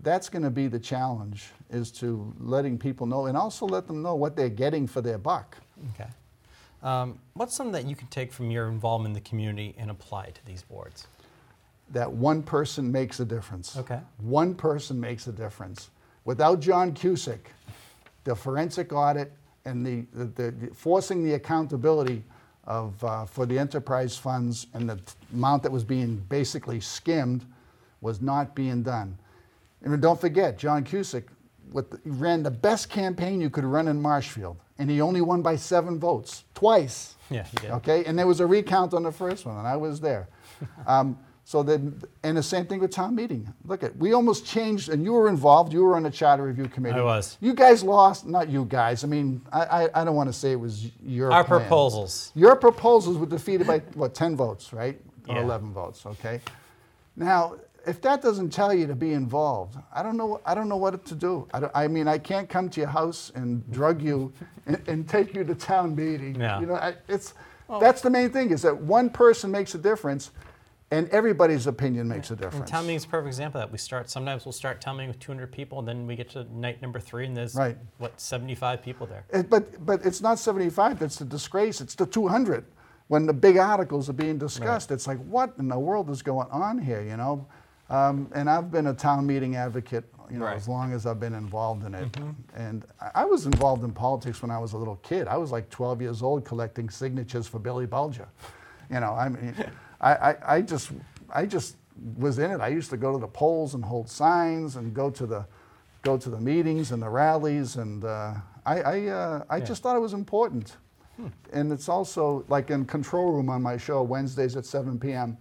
That's 0.03 0.29
going 0.29 0.43
to 0.43 0.51
be 0.51 0.67
the 0.69 0.79
challenge, 0.79 1.47
is 1.71 1.91
to 1.93 2.35
letting 2.39 2.79
people 2.79 3.07
know 3.07 3.27
and 3.27 3.37
also 3.37 3.67
let 3.67 3.87
them 3.87 4.03
know 4.03 4.15
what 4.15 4.37
they're 4.37 4.51
getting 4.51 4.87
for 4.87 5.01
their 5.01 5.17
buck. 5.17 5.57
Okay. 5.95 6.11
Um, 6.83 7.19
what's 7.33 7.55
something 7.55 7.73
that 7.73 7.87
you 7.87 7.97
can 7.97 8.09
take 8.09 8.31
from 8.33 8.51
your 8.51 8.69
involvement 8.69 9.17
in 9.17 9.23
the 9.23 9.29
community 9.29 9.75
and 9.79 9.91
apply 9.91 10.27
to 10.27 10.45
these 10.45 10.63
boards? 10.63 11.07
That 11.91 12.13
one 12.13 12.43
person 12.43 12.93
makes 12.93 13.21
a 13.21 13.25
difference. 13.25 13.77
Okay. 13.77 14.01
One 14.19 14.55
person 14.55 15.01
makes 15.01 15.27
a 15.27 15.33
difference. 15.33 15.89
Without 16.25 16.61
John 16.61 16.93
Cusick, 16.93 17.39
the 18.27 18.37
forensic 18.37 18.93
audit 18.93 19.33
and 19.65 19.87
the, 19.87 20.05
the, 20.13 20.51
the 20.51 20.75
forcing 20.75 21.25
the 21.25 21.35
accountability 21.35 22.23
of, 22.65 23.03
uh, 23.03 23.25
for 23.25 23.47
the 23.47 23.59
enterprise 23.59 24.17
funds 24.17 24.67
and 24.75 24.91
the 24.91 25.01
amount 25.33 25.63
that 25.63 25.73
was 25.73 25.85
being 25.85 26.17
basically 26.29 26.81
skimmed 26.81 27.47
was 28.01 28.21
not 28.21 28.55
being 28.55 28.83
done. 28.83 29.17
And 29.83 30.03
don't 30.03 30.21
forget, 30.21 30.59
John 30.59 30.85
Cusick 30.85 31.25
with 31.73 31.91
the, 31.91 32.01
ran 32.05 32.43
the 32.43 32.51
best 32.51 32.91
campaign 32.91 33.41
you 33.41 33.51
could 33.51 33.65
run 33.65 33.89
in 33.89 34.01
Marshfield, 34.01 34.57
and 34.79 34.91
he 34.91 35.01
only 35.01 35.21
won 35.21 35.43
by 35.43 35.57
seven 35.57 35.99
votes, 35.99 36.45
twice. 36.55 37.15
Yeah. 37.31 37.47
Okay, 37.65 38.05
and 38.05 38.19
there 38.19 38.27
was 38.27 38.41
a 38.41 38.47
recount 38.47 38.95
on 38.95 39.03
the 39.03 39.13
first 39.13 39.47
one, 39.47 39.57
and 39.57 39.67
I 39.67 39.77
was 39.77 40.01
there. 40.01 40.29
Um, 40.87 41.19
so 41.49 41.63
then, 41.63 42.03
and 42.25 42.37
the 42.37 42.43
same 42.43 42.67
thing 42.67 42.81
with 42.81 42.91
town 42.91 43.15
meeting. 43.15 43.47
Look 43.67 43.85
at, 43.85 43.97
we 43.99 44.13
almost 44.15 44.45
changed, 44.45 44.89
and 44.89 45.05
you 45.05 45.13
were 45.13 45.29
involved. 45.29 45.73
You 45.73 45.85
were 45.85 45.95
on 45.95 46.03
the 46.03 46.11
charter 46.11 46.43
review 46.43 46.67
committee. 46.67 46.99
I 46.99 47.05
was. 47.05 47.39
You 47.41 47.55
guys 47.55 47.85
lost, 47.85 48.27
not 48.27 48.49
you 48.49 48.65
guys. 48.65 49.05
I 49.05 49.07
mean, 49.07 49.41
I, 49.53 49.61
I, 49.85 50.01
I 50.01 50.05
don't 50.05 50.17
want 50.17 50.29
to 50.29 50.33
say 50.33 50.51
it 50.51 50.59
was 50.59 50.91
your 51.05 51.31
Our 51.31 51.45
plan. 51.45 51.61
proposals. 51.61 52.33
Your 52.35 52.57
proposals 52.57 53.17
were 53.17 53.27
defeated 53.27 53.65
by 53.65 53.79
what, 53.95 54.13
10 54.13 54.35
votes, 54.35 54.73
right? 54.73 55.01
Or 55.29 55.37
Yeah. 55.37 55.43
11 55.45 55.73
votes, 55.73 56.05
okay? 56.05 56.41
Now, 57.15 57.55
if 57.87 58.01
that 58.01 58.23
doesn't 58.23 58.51
tell 58.51 58.75
you 58.75 58.89
to 58.89 58.97
be 58.97 59.13
involved, 59.13 59.79
I 59.95 60.03
don't 60.03 60.17
know, 60.17 60.41
I 60.45 60.53
don't 60.53 60.69
know 60.69 60.77
what 60.77 61.05
to 61.07 61.15
do. 61.15 61.47
I, 61.55 61.61
don't- 61.61 61.73
I 61.77 61.87
mean, 61.87 62.09
I 62.09 62.19
can't 62.19 62.49
come 62.49 62.69
to 62.71 62.81
your 62.81 62.91
house 62.91 63.31
and 63.37 63.63
drug 63.71 64.03
you 64.03 64.33
and, 64.67 64.83
and 64.89 65.09
take 65.09 65.33
you 65.33 65.45
to 65.45 65.55
town 65.55 65.95
meeting. 65.95 66.41
Yeah. 66.41 66.59
You 66.59 66.67
know, 66.67 66.75
I, 66.75 66.95
it's, 67.07 67.35
that's 67.81 68.01
the 68.01 68.11
main 68.11 68.31
thing 68.31 68.51
is 68.51 68.63
that 68.63 68.77
one 68.77 69.11
person 69.11 69.53
makes 69.53 69.77
a 69.77 69.79
difference 69.79 70.33
and 70.91 71.09
everybody's 71.09 71.67
opinion 71.67 72.07
makes 72.09 72.31
a 72.31 72.37
difference. 72.37 72.57
And 72.61 72.67
town 72.69 72.85
meeting's 72.87 73.05
a 73.05 73.09
perfect 73.09 73.27
example 73.29 73.61
of 73.61 73.67
that. 73.69 73.73
We 73.73 73.79
start, 73.79 74.09
sometimes 74.09 74.45
we'll 74.45 74.53
start 74.53 74.81
town 74.81 74.97
meeting 74.97 75.09
with 75.09 75.19
200 75.19 75.51
people, 75.51 75.79
and 75.81 75.89
then 75.89 76.07
we 76.07 76.15
get 76.15 76.31
to 76.31 76.45
night 76.57 76.81
number 76.81 77.01
three, 77.01 77.27
and 77.27 77.37
there's, 77.37 77.55
Right. 77.57 77.77
what, 77.99 78.21
75 78.21 78.83
people 78.83 79.07
there. 79.07 79.25
It- 79.31 79.51
But, 79.51 79.85
but 79.85 80.05
it's 80.07 80.21
not 80.21 80.39
75 80.39 80.99
that's 81.01 81.17
the 81.17 81.25
disgrace, 81.25 81.81
it's 81.81 81.95
the 81.97 82.07
200. 82.07 82.65
When 83.09 83.27
the 83.27 83.33
big 83.33 83.57
articles 83.57 84.09
are 84.09 84.13
being 84.15 84.39
discussed, 84.39 84.91
it's 84.91 85.07
like, 85.07 85.19
what 85.27 85.55
in 85.59 85.69
the 85.69 85.79
world 85.79 86.09
is 86.11 86.23
going 86.23 86.49
on 86.51 86.79
here, 86.79 87.03
you 87.03 87.17
know? 87.17 87.47
Um, 87.89 88.29
and 88.35 88.49
I've 88.51 88.71
been 88.73 88.89
a 88.89 88.95
town 88.95 89.27
meeting 89.27 89.55
advocate, 89.57 90.05
you 90.31 90.39
know, 90.39 90.47
Right. 90.47 90.57
as 90.57 90.67
long 90.69 90.93
as 90.93 91.07
I've 91.07 91.21
been 91.21 91.35
involved 91.35 91.85
in 91.85 91.95
it. 91.95 92.17
And 92.57 92.85
I- 93.01 93.11
I 93.23 93.25
was 93.25 93.47
involved 93.47 93.85
in 93.85 93.93
politics 93.93 94.43
when 94.43 94.51
I 94.51 94.59
was 94.59 94.73
a 94.73 94.77
little 94.79 94.97
kid. 95.03 95.29
I 95.29 95.37
was 95.37 95.53
like 95.53 95.69
12 95.71 96.01
years 96.03 96.21
old 96.23 96.45
collecting 96.45 96.91
signatures 96.91 97.47
for 97.47 97.61
Billy 97.61 97.87
Bulger. 97.87 98.27
You 98.91 98.99
know, 99.01 99.15
I 99.15 99.29
mean, 99.29 99.55
I, 100.01 100.15
I, 100.15 100.37
I 100.57 100.63
just, 100.63 100.91
I 101.33 101.47
just 101.47 101.77
was 102.19 102.39
in 102.39 102.51
it. 102.51 102.61
I 102.61 102.69
used 102.69 102.91
to 102.91 102.97
go 102.97 103.13
to 103.13 103.19
the 103.19 103.29
polls 103.29 103.75
and 103.75 103.85
hold 103.85 104.09
signs 104.11 104.77
and 104.77 104.93
go 104.95 105.11
to 105.11 105.27
the, 105.27 105.47
go 106.03 106.17
to 106.17 106.29
the 106.31 106.41
meetings 106.41 106.93
and 106.93 107.03
the 107.03 107.09
rallies, 107.09 107.77
and 107.77 108.05
uh, 108.05 108.35
I, 108.65 108.81
I, 108.81 109.07
uh, 109.07 109.45
I 109.51 109.61
just 109.61 109.83
thought 109.83 109.97
it 109.97 110.01
was 110.01 110.13
important. 110.13 110.77
And 111.53 111.73
it's 111.73 111.89
also 111.89 112.45
like 112.49 112.71
in 112.71 112.85
control 112.85 113.33
room 113.33 113.49
on 113.49 113.63
my 113.63 113.79
show 113.79 114.03
Wednesdays 114.03 114.55
at 114.57 114.67
7 114.67 114.99
p.m. 115.01 115.39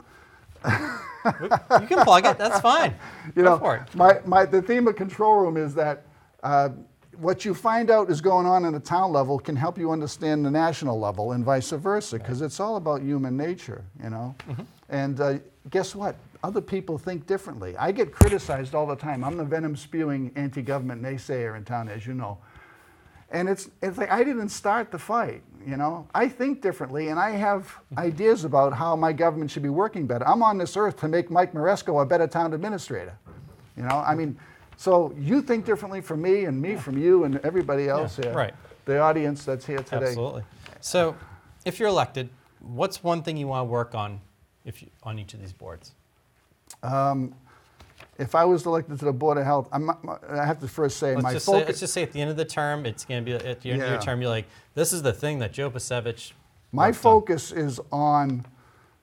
You 0.65 1.87
can 1.87 2.03
plug 2.03 2.25
it, 2.25 2.37
that's 2.37 2.59
fine. 2.61 2.95
You 3.35 3.43
Go 3.43 3.49
know, 3.49 3.57
for 3.57 3.75
it. 3.77 3.95
my, 3.95 4.19
my 4.25 4.45
the 4.45 4.61
theme 4.61 4.87
of 4.87 4.95
control 4.95 5.35
room 5.37 5.57
is 5.57 5.75
that 5.75 6.05
uh, 6.43 6.69
what 7.19 7.45
you 7.45 7.53
find 7.53 7.89
out 7.89 8.09
is 8.09 8.21
going 8.21 8.45
on 8.45 8.65
in 8.65 8.73
the 8.73 8.79
town 8.79 9.11
level 9.11 9.39
can 9.39 9.55
help 9.55 9.77
you 9.77 9.91
understand 9.91 10.45
the 10.45 10.51
national 10.51 10.99
level 10.99 11.31
and 11.31 11.43
vice 11.43 11.71
versa 11.71 12.17
because 12.17 12.41
it's 12.41 12.59
all 12.59 12.75
about 12.75 13.01
human 13.01 13.35
nature, 13.37 13.83
you 14.03 14.09
know. 14.09 14.35
Mm-hmm. 14.49 14.63
And 14.89 15.19
uh, 15.19 15.37
guess 15.69 15.95
what? 15.95 16.15
Other 16.43 16.61
people 16.61 16.97
think 16.97 17.25
differently. 17.25 17.75
I 17.77 17.91
get 17.91 18.11
criticized 18.11 18.75
all 18.75 18.85
the 18.85 18.95
time. 18.95 19.23
I'm 19.23 19.37
the 19.37 19.43
venom 19.43 19.75
spewing 19.75 20.31
anti-government 20.35 21.01
naysayer 21.01 21.57
in 21.57 21.65
town, 21.65 21.89
as 21.89 22.05
you 22.05 22.13
know. 22.13 22.37
And 23.31 23.49
it's, 23.49 23.69
it's 23.81 23.97
like 23.97 24.11
I 24.11 24.23
didn't 24.23 24.49
start 24.49 24.91
the 24.91 24.99
fight, 24.99 25.41
you 25.65 25.77
know. 25.77 26.07
I 26.13 26.27
think 26.27 26.61
differently 26.61 27.09
and 27.09 27.19
I 27.19 27.31
have 27.31 27.73
ideas 27.97 28.45
about 28.45 28.73
how 28.73 28.95
my 28.95 29.11
government 29.11 29.49
should 29.49 29.63
be 29.63 29.69
working 29.69 30.05
better. 30.05 30.27
I'm 30.27 30.43
on 30.43 30.57
this 30.57 30.77
earth 30.77 30.99
to 30.99 31.07
make 31.07 31.31
Mike 31.31 31.53
Maresco 31.53 32.01
a 32.01 32.05
better 32.05 32.27
town 32.27 32.53
administrator. 32.53 33.17
You 33.75 33.83
know, 33.83 34.03
I 34.05 34.15
mean, 34.15 34.37
so 34.77 35.13
you 35.17 35.41
think 35.41 35.65
differently 35.65 36.01
from 36.01 36.21
me 36.21 36.45
and 36.45 36.61
me 36.61 36.75
from 36.75 36.97
you 36.97 37.23
and 37.23 37.37
everybody 37.43 37.87
else 37.87 38.17
Yeah, 38.19 38.25
here. 38.25 38.33
right. 38.33 38.53
The 38.85 38.99
audience 38.99 39.43
that's 39.45 39.65
here 39.65 39.79
today. 39.79 40.07
Absolutely. 40.07 40.43
So, 40.79 41.15
if 41.65 41.79
you're 41.79 41.89
elected, 41.89 42.29
what's 42.59 43.03
one 43.03 43.23
thing 43.23 43.37
you 43.37 43.47
want 43.47 43.61
to 43.61 43.71
work 43.71 43.95
on 43.95 44.21
if 44.63 44.81
you, 44.83 44.89
on 45.03 45.17
each 45.17 45.33
of 45.33 45.39
these 45.41 45.53
boards? 45.53 45.93
Um, 46.83 47.33
if 48.17 48.35
I 48.35 48.45
was 48.45 48.65
elected 48.65 48.99
to 48.99 49.05
the 49.05 49.11
Board 49.13 49.37
of 49.37 49.45
Health, 49.45 49.67
I'm, 49.71 49.89
I 50.29 50.45
have 50.45 50.59
to 50.59 50.67
first 50.67 50.97
say 50.97 51.13
Let's 51.15 51.23
my 51.23 51.33
just, 51.33 51.45
say, 51.45 51.51
focus. 51.51 51.67
let's 51.67 51.79
just 51.79 51.93
say 51.93 52.03
at 52.03 52.11
the 52.11 52.21
end 52.21 52.29
of 52.29 52.37
the 52.37 52.45
term, 52.45 52.85
it's 52.85 53.05
going 53.05 53.23
to 53.23 53.25
be 53.25 53.33
at 53.35 53.61
the 53.61 53.71
end 53.71 53.81
of 53.81 53.89
your 53.89 54.01
term, 54.01 54.21
you're 54.21 54.29
like, 54.29 54.45
this 54.73 54.93
is 54.93 55.01
the 55.01 55.13
thing 55.13 55.39
that 55.39 55.51
Joe 55.51 55.69
Pasevich. 55.71 56.31
My 56.71 56.87
worked 56.87 56.97
on." 56.97 57.01
focus 57.01 57.51
is 57.51 57.79
on 57.91 58.45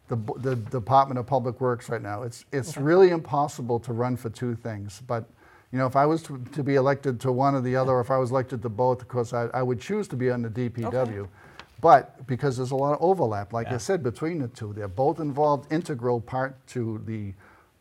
the, 0.08 0.16
the 0.38 0.56
Department 0.56 1.18
of 1.18 1.26
Public 1.26 1.60
Works 1.60 1.88
right 1.88 2.02
now. 2.02 2.22
It's, 2.22 2.44
it's 2.52 2.76
really 2.76 3.10
impossible 3.10 3.80
to 3.80 3.92
run 3.92 4.16
for 4.16 4.30
two 4.30 4.54
things. 4.54 5.02
But, 5.06 5.28
you 5.72 5.78
know, 5.78 5.86
if 5.86 5.96
I 5.96 6.04
was 6.04 6.22
to, 6.24 6.38
to 6.52 6.62
be 6.62 6.74
elected 6.74 7.18
to 7.20 7.32
one 7.32 7.54
or 7.54 7.62
the 7.62 7.76
other, 7.76 7.92
or 7.92 8.00
if 8.00 8.10
I 8.10 8.18
was 8.18 8.30
elected 8.30 8.60
to 8.62 8.68
both, 8.68 9.00
of 9.00 9.08
course, 9.08 9.32
I, 9.32 9.46
I 9.54 9.62
would 9.62 9.80
choose 9.80 10.06
to 10.08 10.16
be 10.16 10.30
on 10.30 10.42
the 10.42 10.50
DPW. 10.50 11.20
Okay. 11.20 11.30
But 11.80 12.26
because 12.26 12.58
there's 12.58 12.70
a 12.70 12.76
lot 12.76 12.92
of 12.92 13.02
overlap, 13.02 13.52
like 13.52 13.68
Yeah. 13.68 13.74
I 13.74 13.78
said, 13.78 14.02
between 14.02 14.38
the 14.38 14.48
two, 14.48 14.72
they're 14.74 14.86
both 14.86 15.18
involved, 15.18 15.72
integral 15.72 16.20
part 16.20 16.64
to 16.68 17.02
the, 17.06 17.32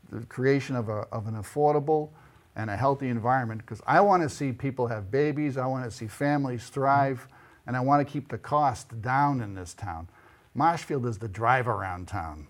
the 0.09 0.25
creation 0.25 0.75
of, 0.75 0.87
a, 0.87 1.05
of 1.11 1.27
an 1.27 1.35
affordable 1.35 2.09
and 2.55 2.69
a 2.69 2.77
healthy 2.77 3.09
environment. 3.09 3.61
Because 3.61 3.81
I 3.85 3.99
want 3.99 4.23
to 4.23 4.29
see 4.29 4.53
people 4.53 4.87
have 4.87 5.11
babies, 5.11 5.57
I 5.57 5.65
want 5.65 5.83
to 5.83 5.91
see 5.91 6.07
families 6.07 6.69
thrive, 6.69 7.27
and 7.67 7.75
I 7.75 7.81
want 7.81 8.05
to 8.05 8.11
keep 8.11 8.29
the 8.29 8.37
cost 8.37 9.01
down 9.01 9.41
in 9.41 9.53
this 9.53 9.73
town. 9.73 10.07
Marshfield 10.55 11.05
is 11.05 11.17
the 11.17 11.27
drive 11.27 11.67
around 11.67 12.07
town. 12.07 12.47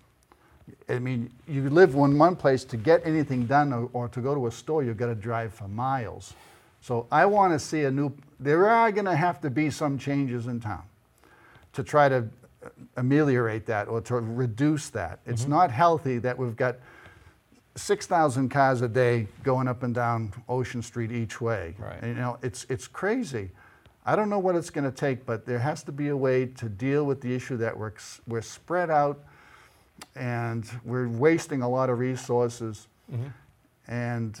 I 0.88 0.98
mean, 0.98 1.30
you 1.48 1.68
live 1.70 1.94
in 1.94 2.18
one 2.18 2.36
place 2.36 2.64
to 2.64 2.76
get 2.76 3.06
anything 3.06 3.46
done 3.46 3.72
or, 3.72 3.88
or 3.92 4.08
to 4.08 4.20
go 4.20 4.34
to 4.34 4.46
a 4.46 4.50
store, 4.50 4.82
you've 4.82 4.96
got 4.96 5.06
to 5.06 5.14
drive 5.14 5.52
for 5.52 5.68
miles. 5.68 6.34
So 6.80 7.06
I 7.12 7.26
want 7.26 7.52
to 7.52 7.58
see 7.58 7.84
a 7.84 7.90
new, 7.90 8.12
there 8.40 8.68
are 8.68 8.90
going 8.90 9.04
to 9.04 9.16
have 9.16 9.40
to 9.42 9.50
be 9.50 9.70
some 9.70 9.98
changes 9.98 10.46
in 10.46 10.60
town 10.60 10.82
to 11.74 11.82
try 11.82 12.08
to 12.08 12.28
uh, 12.64 12.68
ameliorate 12.96 13.66
that 13.66 13.88
or 13.88 14.00
to 14.02 14.16
reduce 14.16 14.90
that. 14.90 15.20
It's 15.26 15.46
not 15.46 15.70
healthy 15.70 16.18
that 16.18 16.36
we've 16.36 16.56
got 16.56 16.76
6,000 17.76 18.48
cars 18.50 18.82
a 18.82 18.88
day 18.88 19.26
going 19.42 19.68
up 19.68 19.82
and 19.82 19.94
down 19.94 20.32
Ocean 20.48 20.82
Street 20.82 21.10
each 21.10 21.40
way. 21.40 21.74
Right. 21.78 22.02
And, 22.02 22.16
you 22.16 22.20
know, 22.20 22.38
it's, 22.42 22.66
it's 22.68 22.86
crazy. 22.86 23.50
I 24.04 24.16
don't 24.16 24.28
know 24.28 24.40
what 24.40 24.56
it's 24.56 24.70
going 24.70 24.84
to 24.84 24.96
take, 24.96 25.24
but 25.24 25.46
there 25.46 25.60
has 25.60 25.82
to 25.84 25.92
be 25.92 26.08
a 26.08 26.16
way 26.16 26.46
to 26.46 26.68
deal 26.68 27.04
with 27.04 27.20
the 27.20 27.32
issue 27.32 27.56
that 27.58 27.76
we're, 27.76 27.92
we're 28.26 28.42
spread 28.42 28.90
out 28.90 29.24
and 30.14 30.68
we're 30.84 31.08
wasting 31.08 31.62
a 31.62 31.68
lot 31.68 31.90
of 31.90 31.98
resources. 31.98 32.88
Mm-hmm. 33.12 33.28
And 33.88 34.40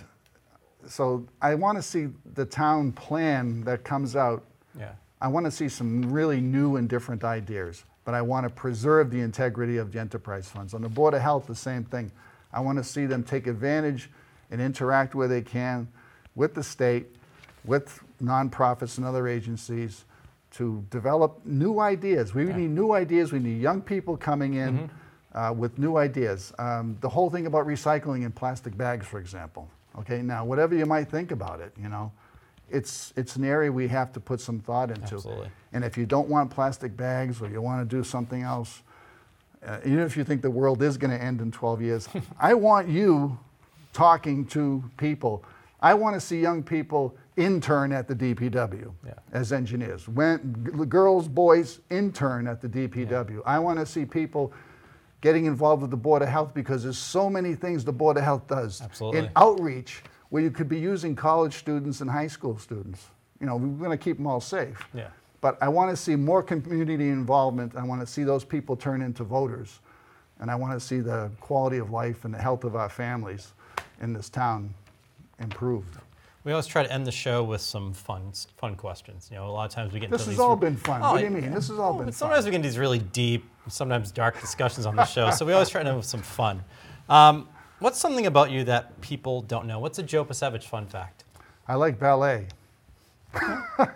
so 0.86 1.26
I 1.40 1.54
want 1.54 1.78
to 1.78 1.82
see 1.82 2.08
the 2.34 2.44
town 2.44 2.92
plan 2.92 3.62
that 3.62 3.84
comes 3.84 4.16
out 4.16 4.44
Yeah. 4.78 4.92
I 5.20 5.28
want 5.28 5.46
to 5.46 5.52
see 5.52 5.68
some 5.68 6.12
really 6.12 6.40
new 6.40 6.76
and 6.76 6.88
different 6.88 7.22
ideas, 7.22 7.84
but 8.04 8.14
I 8.14 8.22
want 8.22 8.44
to 8.44 8.50
preserve 8.50 9.10
the 9.10 9.20
integrity 9.20 9.76
of 9.76 9.92
the 9.92 10.00
enterprise 10.00 10.48
funds. 10.48 10.74
On 10.74 10.82
the 10.82 10.88
Board 10.88 11.14
of 11.14 11.20
Health, 11.20 11.46
the 11.46 11.54
same 11.54 11.84
thing. 11.84 12.10
I 12.52 12.60
want 12.60 12.78
to 12.78 12.84
see 12.84 13.06
them 13.06 13.22
take 13.22 13.46
advantage 13.46 14.10
and 14.50 14.60
interact 14.60 15.14
where 15.14 15.28
they 15.28 15.40
can 15.40 15.86
with 16.34 16.54
the 16.54 16.62
state, 16.62 17.06
with 17.64 18.02
nonprofits 18.20 18.98
and 18.98 19.06
other 19.06 19.28
agencies 19.28 20.04
to 20.52 20.84
develop 20.90 21.40
new 21.46 21.78
ideas. 21.78 22.34
We 22.34 22.44
need 22.44 22.70
new 22.70 22.92
ideas. 22.92 23.32
We 23.32 23.38
need 23.38 23.60
young 23.60 23.80
people 23.80 24.16
coming 24.16 24.54
in 24.54 24.74
mm-hmm. 24.76 24.96
Uh, 25.34 25.52
with 25.56 25.78
new 25.78 25.96
ideas. 25.96 26.52
Um, 26.58 26.96
the 27.00 27.08
whole 27.08 27.30
thing 27.30 27.46
about 27.46 27.66
recycling 27.66 28.24
in 28.24 28.32
plastic 28.32 28.76
bags, 28.76 29.06
for 29.06 29.18
example. 29.18 29.68
Okay, 29.98 30.22
now 30.22 30.44
whatever 30.44 30.74
you 30.74 30.86
might 30.86 31.10
think 31.10 31.30
about 31.32 31.60
it, 31.60 31.72
you 31.80 31.88
know, 31.88 32.12
it's 32.70 33.12
it's 33.16 33.36
an 33.36 33.44
area 33.44 33.70
we 33.70 33.88
have 33.88 34.12
to 34.14 34.20
put 34.20 34.40
some 34.40 34.58
thought 34.60 34.90
into. 34.90 35.14
Absolutely. 35.14 35.48
And 35.72 35.84
if 35.84 35.98
you 35.98 36.06
don't 36.06 36.28
want 36.28 36.50
plastic 36.50 36.96
bags 36.96 37.40
or 37.42 37.48
you 37.48 37.60
want 37.60 37.88
to 37.88 37.96
do 37.96 38.02
something 38.02 38.42
else, 38.42 38.82
uh, 39.66 39.78
even 39.84 40.00
if 40.00 40.16
you 40.16 40.24
think 40.24 40.40
the 40.42 40.50
world 40.50 40.82
is 40.82 40.96
going 40.96 41.10
to 41.10 41.22
end 41.22 41.40
in 41.40 41.50
12 41.50 41.82
years, 41.82 42.08
I 42.40 42.54
want 42.54 42.88
you 42.88 43.38
talking 43.92 44.46
to 44.46 44.82
people. 44.96 45.44
I 45.80 45.94
want 45.94 46.14
to 46.14 46.20
see 46.20 46.40
young 46.40 46.62
people 46.62 47.14
intern 47.36 47.92
at 47.92 48.06
the 48.08 48.14
DPW 48.14 48.92
Yeah. 49.04 49.12
as 49.32 49.52
engineers. 49.52 50.08
When 50.08 50.72
g- 50.78 50.84
girls, 50.86 51.28
boys 51.28 51.80
intern 51.90 52.46
at 52.46 52.60
the 52.62 52.68
DPW. 52.68 53.42
I 53.44 53.58
want 53.58 53.78
to 53.78 53.86
see 53.86 54.04
people 54.06 54.52
getting 55.22 55.46
involved 55.46 55.80
with 55.80 55.90
the 55.90 55.96
Board 55.96 56.20
of 56.20 56.28
Health 56.28 56.52
because 56.52 56.82
there's 56.82 56.98
so 56.98 57.30
many 57.30 57.54
things 57.54 57.84
the 57.84 57.92
Board 57.92 58.18
of 58.18 58.24
Health 58.24 58.46
does. 58.46 58.82
Absolutely. 58.82 59.20
In 59.20 59.30
outreach, 59.36 60.02
where 60.28 60.42
you 60.42 60.50
could 60.50 60.68
be 60.68 60.78
using 60.78 61.16
college 61.16 61.54
students 61.54 62.02
and 62.02 62.10
high 62.10 62.26
school 62.26 62.58
students. 62.58 63.06
You 63.40 63.46
know, 63.46 63.56
we're 63.56 63.86
going 63.86 63.96
to 63.96 64.02
keep 64.02 64.18
them 64.18 64.26
all 64.26 64.40
safe. 64.40 64.78
Yeah. 64.92 65.08
But 65.40 65.58
I 65.60 65.68
want 65.68 65.90
to 65.90 65.96
see 65.96 66.16
more 66.16 66.42
community 66.42 67.08
involvement. 67.08 67.76
I 67.76 67.84
want 67.84 68.00
to 68.00 68.06
see 68.06 68.24
those 68.24 68.44
people 68.44 68.76
turn 68.76 69.00
into 69.00 69.24
voters. 69.24 69.80
And 70.40 70.50
I 70.50 70.54
want 70.54 70.72
to 70.72 70.80
see 70.80 71.00
the 71.00 71.30
quality 71.40 71.78
of 71.78 71.90
life 71.90 72.24
and 72.24 72.34
the 72.34 72.38
health 72.38 72.64
of 72.64 72.76
our 72.76 72.88
families 72.88 73.52
in 74.00 74.12
this 74.12 74.28
town 74.28 74.74
improved. 75.38 75.96
We 76.44 76.50
always 76.52 76.66
try 76.66 76.82
to 76.82 76.92
end 76.92 77.06
the 77.06 77.12
show 77.12 77.44
with 77.44 77.60
some 77.60 77.92
fun, 77.92 78.32
fun 78.56 78.74
questions. 78.74 79.28
You 79.30 79.36
know, 79.36 79.46
a 79.46 79.52
lot 79.52 79.64
of 79.64 79.70
times 79.70 79.92
we 79.92 80.00
get 80.00 80.10
This 80.10 80.22
into 80.22 80.30
has 80.30 80.36
these 80.36 80.40
all 80.40 80.56
re- 80.56 80.70
been 80.70 80.76
fun. 80.76 81.00
Oh, 81.02 81.12
what 81.12 81.18
do 81.18 81.24
you 81.24 81.30
yeah. 81.30 81.40
mean? 81.40 81.52
This 81.54 81.68
has 81.68 81.78
all 81.78 81.90
Oh, 81.90 81.98
been 81.98 82.06
but 82.06 82.14
fun. 82.14 82.18
sometimes 82.18 82.44
we 82.44 82.50
get 82.50 82.56
into 82.56 82.68
these 82.68 82.78
really 82.78 82.98
deep, 82.98 83.48
sometimes 83.68 84.10
dark 84.10 84.40
discussions 84.40 84.84
on 84.84 84.96
the 84.96 85.04
show. 85.04 85.30
So 85.30 85.46
we 85.46 85.52
always 85.56 85.68
try 85.68 85.82
to 85.82 85.88
end 85.88 85.96
with 85.96 86.06
some 86.06 86.22
fun. 86.22 86.64
Um, 87.08 87.48
what's 87.78 87.98
something 88.00 88.26
about 88.26 88.50
you 88.50 88.64
that 88.64 89.00
people 89.00 89.42
don't 89.42 89.66
know? 89.66 89.78
What's 89.78 90.00
a 90.00 90.02
Joe 90.02 90.24
Pasevich 90.24 90.64
fun 90.64 90.86
fact? 90.86 91.24
I 91.68 91.76
like 91.76 92.00
ballet. 92.00 92.48
All 93.40 93.88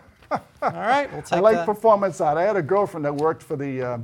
right, 0.63 1.13
we'll 1.13 1.23
take 1.23 1.33
I 1.33 1.41
like 1.41 1.57
that. 1.57 1.67
performance 1.67 2.21
art. 2.21 2.39
I 2.39 2.43
had 2.45 2.57
a 2.57 2.63
girlfriend 2.63 3.05
that 3.07 3.15
worked 3.15 3.43
for 3.43 3.57
the, 3.57 3.83
uh, 3.83 3.99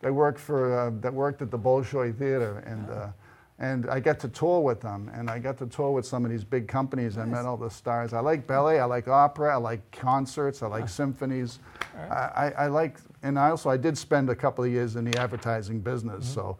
that 0.00 0.12
worked 0.12 0.38
for, 0.40 0.78
uh, 0.78 0.90
that 1.00 1.12
worked 1.12 1.42
at 1.42 1.50
the 1.50 1.58
Bolshoi 1.58 2.16
Theater, 2.16 2.58
and 2.66 2.88
uh, 2.90 3.08
and 3.58 3.88
I 3.88 4.00
got 4.00 4.18
to 4.20 4.28
tour 4.28 4.60
with 4.60 4.80
them, 4.80 5.10
and 5.14 5.30
I 5.30 5.38
got 5.38 5.56
to 5.58 5.66
tour 5.66 5.92
with 5.92 6.04
some 6.06 6.24
of 6.24 6.30
these 6.30 6.42
big 6.44 6.66
companies. 6.68 7.16
I 7.18 7.24
met 7.24 7.44
all 7.44 7.56
the 7.56 7.68
stars. 7.70 8.12
I 8.12 8.20
like 8.20 8.46
ballet. 8.46 8.80
I 8.80 8.84
like 8.86 9.06
opera. 9.08 9.52
I 9.54 9.56
like 9.56 9.88
concerts. 9.92 10.62
I 10.62 10.66
like 10.66 10.88
symphonies. 10.88 11.58
I, 11.96 12.14
I, 12.14 12.50
I 12.58 12.66
like, 12.66 12.98
and 13.22 13.38
I 13.38 13.50
also 13.50 13.70
I 13.70 13.76
did 13.76 13.96
spend 13.96 14.30
a 14.30 14.34
couple 14.34 14.64
of 14.64 14.70
years 14.70 14.96
in 14.96 15.04
the 15.04 15.16
advertising 15.18 15.80
business, 15.80 16.24
Mm-hmm. 16.24 16.34
so 16.34 16.56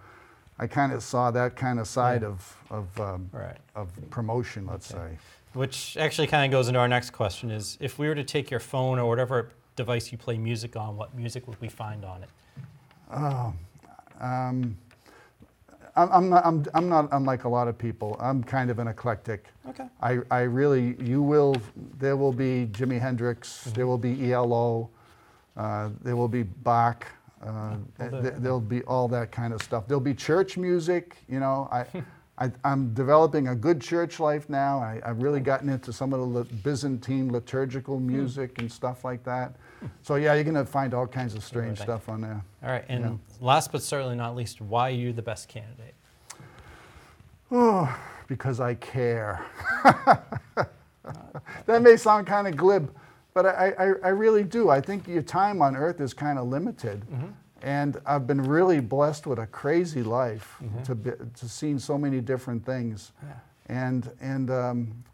I 0.59 0.67
kind 0.67 0.93
of 0.93 1.03
saw 1.03 1.31
that 1.33 1.57
kind 1.57 1.81
of 1.81 1.89
side 1.89 2.23
of 2.23 2.57
of 2.71 3.01
um, 3.01 3.29
Right. 3.33 3.57
of 3.75 3.89
promotion, 4.11 4.67
let's 4.67 4.87
say. 4.87 5.19
Which 5.55 5.97
actually 5.99 6.29
kind 6.29 6.45
of 6.45 6.51
goes 6.57 6.69
into 6.69 6.79
our 6.81 6.89
next 6.89 7.11
question: 7.11 7.51
is 7.51 7.77
if 7.81 7.99
we 7.99 8.07
were 8.07 8.15
to 8.15 8.25
take 8.25 8.51
your 8.51 8.61
phone 8.61 8.99
or 8.99 9.09
whatever 9.09 9.49
device 9.77 10.13
you 10.13 10.19
play 10.19 10.39
music 10.39 10.77
on, 10.77 10.97
what 10.97 11.15
music 11.15 11.49
would 11.49 11.61
we 11.61 11.69
find 11.69 12.05
on 12.05 12.23
it? 12.23 12.29
Um, 14.21 14.77
I'm, 15.95 16.11
I'm 16.11 16.29
not. 16.31 16.47
I'm, 16.47 16.65
I'm 16.75 16.89
not 16.89 17.09
unlike 17.13 17.45
a 17.45 17.49
lot 17.49 17.69
of 17.69 17.77
people. 17.77 18.17
I'm 18.19 18.43
kind 18.43 18.71
of 18.71 18.79
an 18.79 18.89
eclectic. 18.89 19.47
Okay. 19.69 19.87
I, 20.01 20.19
I 20.31 20.41
really. 20.43 20.97
You 21.01 21.23
will. 21.23 21.57
There 21.99 22.17
will 22.17 22.33
be 22.33 22.69
Jimi 22.73 23.01
Hendrix. 23.01 23.65
There 23.75 23.87
will 23.87 23.99
be 23.99 24.33
ELO. 24.33 24.89
Uh, 25.57 25.91
there 26.03 26.17
will 26.17 26.29
be 26.29 26.45
Bach. 26.45 27.07
Uh, 27.45 27.77
th- 27.99 28.35
there'll 28.39 28.61
be 28.61 28.83
all 28.83 29.09
that 29.09 29.33
kind 29.33 29.53
of 29.53 29.61
stuff. 29.61 29.87
There'll 29.87 30.01
be 30.01 30.15
church 30.15 30.57
music. 30.57 31.17
You 31.29 31.41
know, 31.41 31.69
I, 31.71 31.85
I 32.39 32.51
I'm 32.65 32.95
developing 32.95 33.49
a 33.49 33.55
good 33.55 33.81
church 33.81 34.19
life 34.19 34.49
now. 34.49 34.79
I, 34.79 35.01
I've 35.05 35.23
really 35.23 35.41
gotten 35.41 35.69
into 35.69 35.93
some 35.93 36.15
of 36.15 36.33
the 36.33 36.45
Byzantine 36.63 37.31
liturgical 37.31 38.01
music 38.01 38.59
and 38.59 38.73
stuff 38.73 39.05
like 39.05 39.25
that. 39.25 39.57
So 40.03 40.17
yeah, 40.17 40.35
you're 40.35 40.45
gonna 40.45 40.65
find 40.65 40.95
all 40.95 41.07
kinds 41.07 41.35
of 41.35 41.43
strange 41.45 41.81
Everything. 41.81 41.85
stuff 41.87 42.09
on 42.09 42.21
there. 42.21 42.43
All 42.63 42.71
right, 42.71 42.85
and 42.89 43.05
Yeah. 43.05 43.11
last 43.41 43.73
but 43.73 43.83
certainly 43.83 44.17
not 44.17 44.35
least, 44.37 44.61
why 44.61 44.89
are 44.91 44.95
you 44.95 45.13
the 45.13 45.23
best 45.23 45.49
candidate? 45.49 45.95
Oh, 47.51 47.95
because 48.29 48.61
I 48.61 48.75
care. 48.75 49.45
that 51.67 51.83
may 51.83 51.97
sound 51.97 52.27
kind 52.27 52.47
of 52.49 52.57
glib, 52.57 52.95
but 53.35 53.47
I, 53.47 53.75
I, 53.79 53.85
I 54.05 54.09
really 54.09 54.45
do. 54.45 54.71
I 54.71 54.81
think 54.81 55.07
your 55.07 55.23
time 55.23 55.61
on 55.63 55.77
earth 55.77 56.01
is 56.01 56.15
kind 56.15 56.39
of 56.39 56.47
limited. 56.49 57.05
And 57.65 58.01
I've 58.05 58.27
been 58.27 58.43
really 58.43 58.81
blessed 58.81 59.27
with 59.27 59.39
a 59.39 59.47
crazy 59.47 60.03
life 60.03 60.61
to, 60.85 60.95
be, 60.97 61.11
to 61.11 61.49
see 61.49 61.79
so 61.79 61.97
many 61.97 62.21
different 62.21 62.65
things. 62.67 63.13
And, 63.67 64.11
and 64.21 64.51
um, 64.51 65.05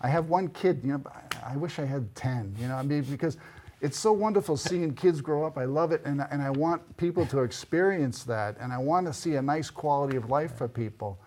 I 0.00 0.08
have 0.08 0.28
one 0.28 0.48
kid, 0.48 0.80
you 0.84 0.92
know, 0.92 1.02
I, 1.42 1.52
I 1.54 1.56
wish 1.56 1.78
I 1.78 1.84
had 1.84 2.14
10, 2.14 2.56
you 2.60 2.68
know, 2.68 2.74
I 2.76 2.82
mean, 2.82 3.02
because 3.04 3.38
it's 3.80 3.98
so 3.98 4.12
wonderful 4.12 4.56
seeing 4.56 4.94
kids 4.94 5.20
grow 5.20 5.44
up. 5.44 5.58
I 5.58 5.64
love 5.64 5.92
it. 5.92 6.02
And, 6.04 6.24
and 6.30 6.40
I 6.42 6.50
want 6.50 6.96
people 6.96 7.26
to 7.26 7.40
experience 7.40 8.24
that. 8.24 8.56
And 8.60 8.72
I 8.72 8.78
want 8.78 9.06
to 9.06 9.12
see 9.12 9.34
a 9.36 9.42
nice 9.42 9.70
quality 9.70 10.16
of 10.16 10.30
life 10.30 10.56
for 10.56 10.68
people. 10.68 11.18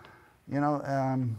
You 0.50 0.60
know, 0.60 0.82
um, 0.84 1.38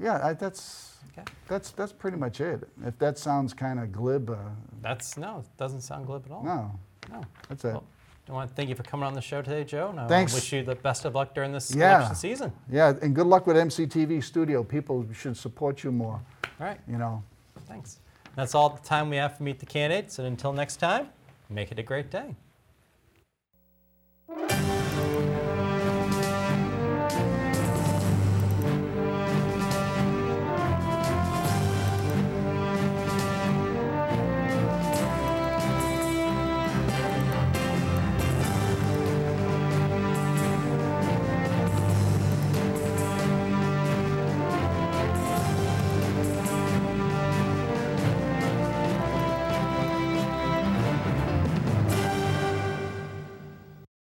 yeah, 0.00 0.20
I, 0.26 0.32
that's, 0.34 0.88
Okay. 1.12 1.24
that's, 1.48 1.70
that's 1.72 1.92
pretty 1.92 2.16
much 2.16 2.40
it. 2.40 2.66
If 2.86 2.98
that 2.98 3.18
sounds 3.18 3.52
kind 3.52 3.78
of 3.78 3.92
glib, 3.92 4.30
uh, 4.30 4.36
That's 4.80 5.18
no, 5.18 5.40
it 5.40 5.56
doesn't 5.58 5.82
sound 5.82 6.06
glib 6.06 6.22
at 6.26 6.32
all. 6.32 6.42
no, 6.42 6.70
No. 7.10 7.20
that's 7.48 7.64
it. 7.66 7.72
Well, 7.72 7.84
I 8.28 8.32
want 8.32 8.48
to 8.48 8.54
thank 8.54 8.70
you 8.70 8.74
for 8.74 8.84
coming 8.84 9.04
on 9.06 9.12
the 9.12 9.20
show 9.20 9.42
today, 9.42 9.64
Joe. 9.64 9.88
And 9.90 10.00
I 10.00 10.06
Thanks. 10.08 10.32
wish 10.32 10.52
you 10.52 10.62
the 10.62 10.76
best 10.76 11.04
of 11.04 11.14
luck 11.14 11.34
during 11.34 11.52
this 11.52 11.74
Yeah. 11.74 11.96
election 11.96 12.14
season. 12.16 12.52
Yeah, 12.70 12.94
and 13.02 13.14
good 13.14 13.26
luck 13.26 13.46
with 13.46 13.56
MCTV 13.56 14.22
Studio. 14.22 14.62
People 14.64 15.04
should 15.12 15.36
support 15.36 15.84
you 15.84 15.92
more, 15.92 16.14
All 16.58 16.66
right, 16.66 16.80
you 16.88 16.96
know. 16.96 17.22
thanks. 17.66 17.98
That's 18.34 18.54
all 18.54 18.70
the 18.70 18.80
time 18.80 19.10
we 19.10 19.16
have 19.16 19.36
for 19.36 19.42
Meet 19.42 19.60
the 19.60 19.66
Candidates. 19.66 20.18
And 20.18 20.26
until 20.26 20.52
next 20.52 20.76
time, 20.76 21.08
make 21.50 21.70
it 21.70 21.78
a 21.78 21.82
great 21.82 22.10
day. 22.10 22.34